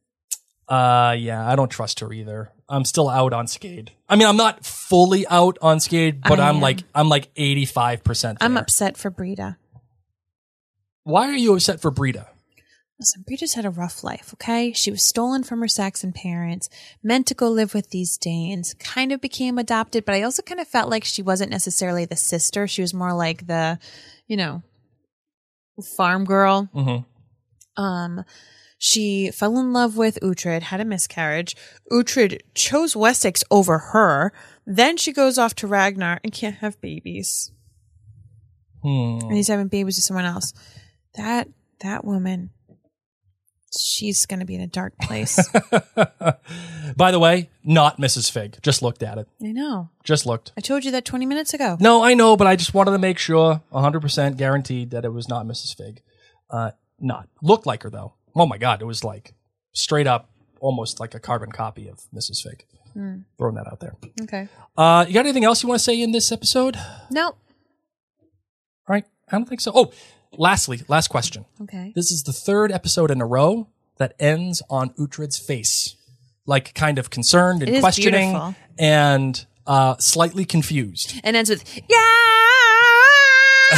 [0.68, 2.50] Uh, yeah, I don't trust her either.
[2.68, 3.90] I'm still out on Skade.
[4.08, 6.60] I mean, I'm not fully out on Skade, but I I'm am.
[6.62, 8.38] like, I'm like 85%.
[8.40, 9.58] I'm upset for Brida.
[11.04, 12.30] Why are you upset for Brida?
[12.98, 14.72] Listen, Brida's had a rough life, okay?
[14.72, 16.68] She was stolen from her Saxon parents,
[17.02, 20.60] meant to go live with these Danes, kind of became adopted, but I also kind
[20.60, 22.68] of felt like she wasn't necessarily the sister.
[22.68, 23.80] She was more like the,
[24.28, 24.62] you know,
[25.96, 26.70] farm girl.
[26.72, 27.82] Mm-hmm.
[27.82, 28.24] Um,
[28.78, 31.56] she fell in love with Uhtred, had a miscarriage.
[31.90, 34.32] Uhtred chose Wessex over her.
[34.66, 37.50] Then she goes off to Ragnar and can't have babies.
[38.82, 39.18] Hmm.
[39.22, 40.52] And he's having babies with someone else.
[41.14, 41.48] That
[41.80, 42.50] that woman,
[43.78, 45.38] she's gonna be in a dark place.
[46.96, 48.30] By the way, not Mrs.
[48.30, 48.58] Fig.
[48.62, 49.28] Just looked at it.
[49.42, 49.90] I know.
[50.04, 50.52] Just looked.
[50.56, 51.76] I told you that twenty minutes ago.
[51.80, 55.28] No, I know, but I just wanted to make sure, 100% guaranteed that it was
[55.28, 55.76] not Mrs.
[55.76, 56.02] Fig.
[56.50, 57.28] Uh, not.
[57.42, 58.14] Looked like her, though.
[58.36, 58.82] Oh my God.
[58.82, 59.34] It was like
[59.72, 62.42] straight up, almost like a carbon copy of Mrs.
[62.42, 62.64] Fig.
[63.38, 63.96] Throwing that out there.
[64.22, 64.46] Okay.
[64.76, 66.78] Uh, you got anything else you want to say in this episode?
[67.10, 67.34] No.
[68.88, 69.04] Right?
[69.28, 69.72] I don't think so.
[69.74, 69.92] Oh,
[70.38, 71.44] lastly, last question.
[71.62, 71.92] Okay.
[71.94, 73.68] This is the third episode in a row
[73.98, 75.96] that ends on Uhtred's face,
[76.46, 78.54] like kind of concerned and questioning beautiful.
[78.78, 81.20] and uh, slightly confused.
[81.24, 81.96] And ends with yeah.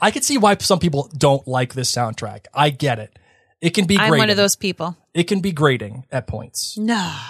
[0.00, 2.46] I can see why some people don't like this soundtrack.
[2.54, 3.18] I get it.
[3.60, 4.96] It can be I'm one of those people.
[5.12, 6.78] It can be grating at points.
[6.78, 7.14] No.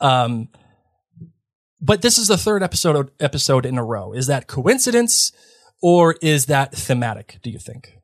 [0.00, 0.48] Um,
[1.80, 4.12] but this is the third episode episode in a row.
[4.12, 5.32] Is that coincidence
[5.82, 7.38] or is that thematic?
[7.42, 7.98] Do you think?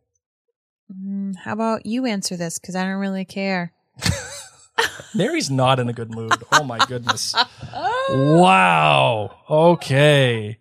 [0.92, 2.58] Mm, how about you answer this?
[2.58, 3.72] Because I don't really care.
[5.14, 6.42] Mary's not in a good mood.
[6.52, 7.34] Oh my goodness!
[8.10, 9.38] Wow.
[9.48, 10.58] Okay.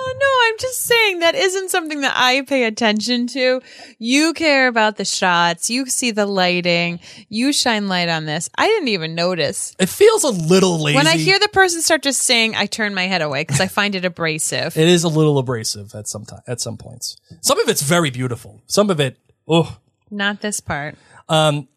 [0.00, 3.60] Oh, no, I'm just saying that isn't something that I pay attention to.
[3.98, 5.68] You care about the shots.
[5.70, 7.00] You see the lighting.
[7.28, 8.48] You shine light on this.
[8.56, 9.74] I didn't even notice.
[9.78, 10.96] It feels a little lazy.
[10.96, 13.66] When I hear the person start just sing, I turn my head away because I
[13.66, 14.76] find it abrasive.
[14.76, 17.16] it is a little abrasive at some time, at some points.
[17.40, 18.60] Some of it's very beautiful.
[18.66, 19.18] Some of it,
[19.48, 19.78] oh,
[20.10, 20.96] Not this part.
[21.28, 21.68] Um,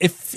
[0.00, 0.36] if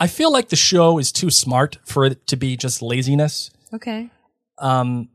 [0.00, 3.50] I feel like the show is too smart for it to be just laziness.
[3.72, 4.10] Okay.
[4.58, 5.08] Um,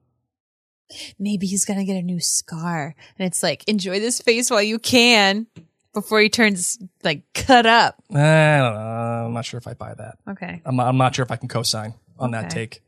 [1.20, 2.96] Maybe he's going to get a new scar.
[3.18, 5.48] And it's like, enjoy this face while you can
[5.94, 8.02] before he turns like cut up.
[8.10, 8.14] I
[8.58, 9.26] don't know.
[9.28, 10.18] I'm not sure if I buy that.
[10.30, 10.62] Okay.
[10.66, 12.54] I'm, I'm not sure if I can co-sign on that Okay.
[12.54, 12.82] take.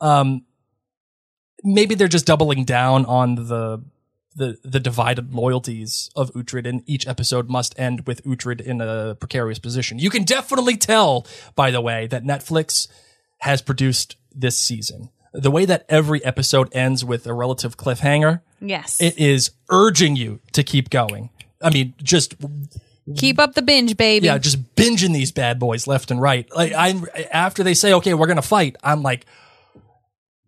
[0.00, 0.44] Um,
[1.62, 3.82] maybe they're just doubling down on the
[4.36, 9.16] the the divided loyalties of Uhtred, and each episode must end with Uhtred in a
[9.16, 9.98] precarious position.
[9.98, 11.26] You can definitely tell,
[11.56, 12.86] by the way, that Netflix
[13.38, 15.10] has produced this season.
[15.32, 19.00] The way that every episode ends with a relative cliffhanger, Yes.
[19.00, 21.30] it is urging you to keep going.
[21.62, 22.34] I mean, just
[23.16, 24.26] Keep up the binge, baby.
[24.26, 26.46] yeah, just binging these bad boys left and right.
[26.54, 28.76] Like I'm after they say, okay, we're gonna fight.
[28.82, 29.24] I'm like,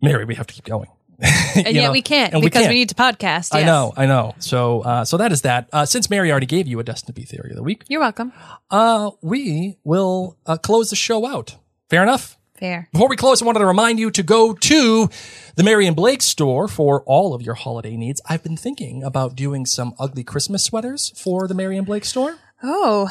[0.01, 0.89] Mary, we have to keep going.
[1.55, 2.73] and yet know, we can't and because we, can't.
[2.73, 3.53] need to podcast.
[3.55, 4.33] I know, I know.
[4.39, 5.69] So, uh, so that is that.
[5.71, 7.99] Uh, since Mary already gave you a Destined to Be theory of the week, You're
[7.99, 8.33] welcome.
[8.71, 11.57] uh, we will uh, close the show out.
[11.91, 12.39] Fair enough.
[12.61, 12.87] Fair.
[12.93, 15.09] Before we close, I wanted to remind you to go to
[15.55, 18.21] the Mary and Blake store for all of your holiday needs.
[18.29, 22.37] I've been thinking about doing some ugly Christmas sweaters for the Mary and Blake store.
[22.61, 23.09] Oh,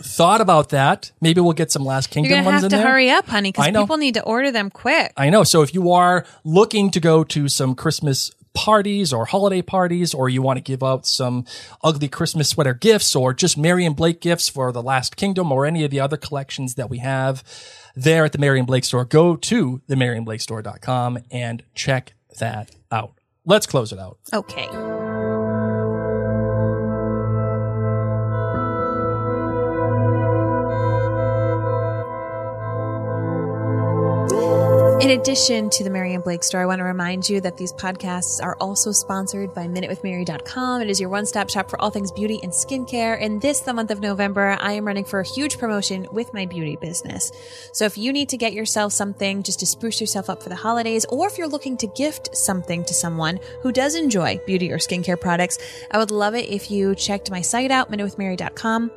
[0.00, 1.10] Thought about that.
[1.20, 2.86] Maybe we'll get some Last you're Kingdom gonna ones have in to there.
[2.86, 3.82] hurry up, honey, because I know.
[3.82, 5.12] people need to order them quick.
[5.16, 5.42] I know.
[5.44, 10.28] So if you are looking to go to some Christmas parties or holiday parties, or
[10.28, 11.44] you want to give out some
[11.84, 15.66] ugly Christmas sweater gifts, or just Mary and Blake gifts for the Last Kingdom, or
[15.66, 17.42] any of the other collections that we have
[18.02, 23.14] there at the Mary and Blake store, go to the maryandblakestore.com and check that out.
[23.44, 24.18] Let's close it out.
[24.32, 25.07] Okay.
[35.00, 37.72] In addition to the Mary and Blake store, I want to remind you that these
[37.72, 40.82] podcasts are also sponsored by MinuteWithMary.com.
[40.82, 43.16] It is your one-stop shop for all things beauty and skincare.
[43.22, 46.46] And this, the month of November, I am running for a huge promotion with my
[46.46, 47.30] beauty business.
[47.72, 50.56] So if you need to get yourself something just to spruce yourself up for the
[50.56, 54.78] holidays, or if you're looking to gift something to someone who does enjoy beauty or
[54.78, 55.58] skincare products,
[55.92, 58.90] I would love it if you checked my site out, MinuteWithMary.com.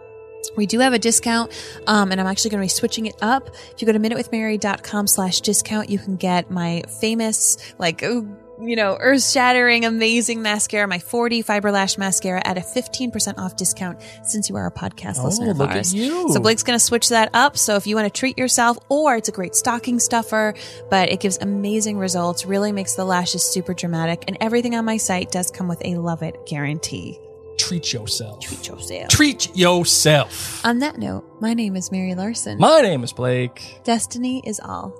[0.56, 1.52] We do have a discount,
[1.88, 3.50] um, and I'm actually going to be switching it up.
[3.74, 8.76] If you go to minutewithmary.com slash discount, you can get my famous, like, ooh, you
[8.76, 14.00] know, earth shattering, amazing mascara, my 40 fiber lash mascara at a 15% off discount
[14.24, 16.32] since you are a podcast Oh, listener of look at you.
[16.32, 17.58] So Blake's going to switch that up.
[17.58, 20.54] So if you want to treat yourself, or it's a great stocking stuffer,
[20.92, 24.98] but it gives amazing results, really makes the lashes super dramatic, and everything on my
[24.98, 27.20] site does come with a love it guarantee.
[27.62, 28.40] Treat yourself.
[28.64, 29.08] Joseph.
[29.10, 30.66] Treat yourself.
[30.66, 32.58] On that note, my name is Mary Larson.
[32.58, 33.82] My name is Blake.
[33.84, 34.92] Destiny is all.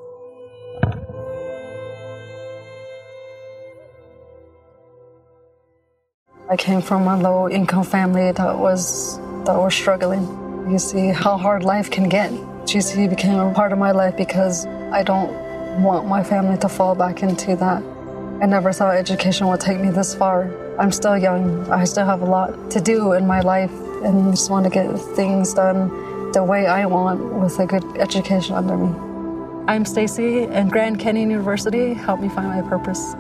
[6.48, 10.22] I came from a low income family that was that was struggling.
[10.70, 12.30] You see how hard life can get.
[12.70, 15.34] GC became a part of my life because I don't
[15.82, 17.82] want my family to fall back into that.
[18.40, 20.61] I never thought education would take me this far.
[20.80, 21.70] I'm still young.
[21.70, 23.72] I still have a lot to do in my life
[24.04, 25.90] and just want to get things done
[26.32, 28.96] the way I want with a good education under me.
[29.68, 33.14] I'm Stacy and Grand Canyon University helped me find my purpose.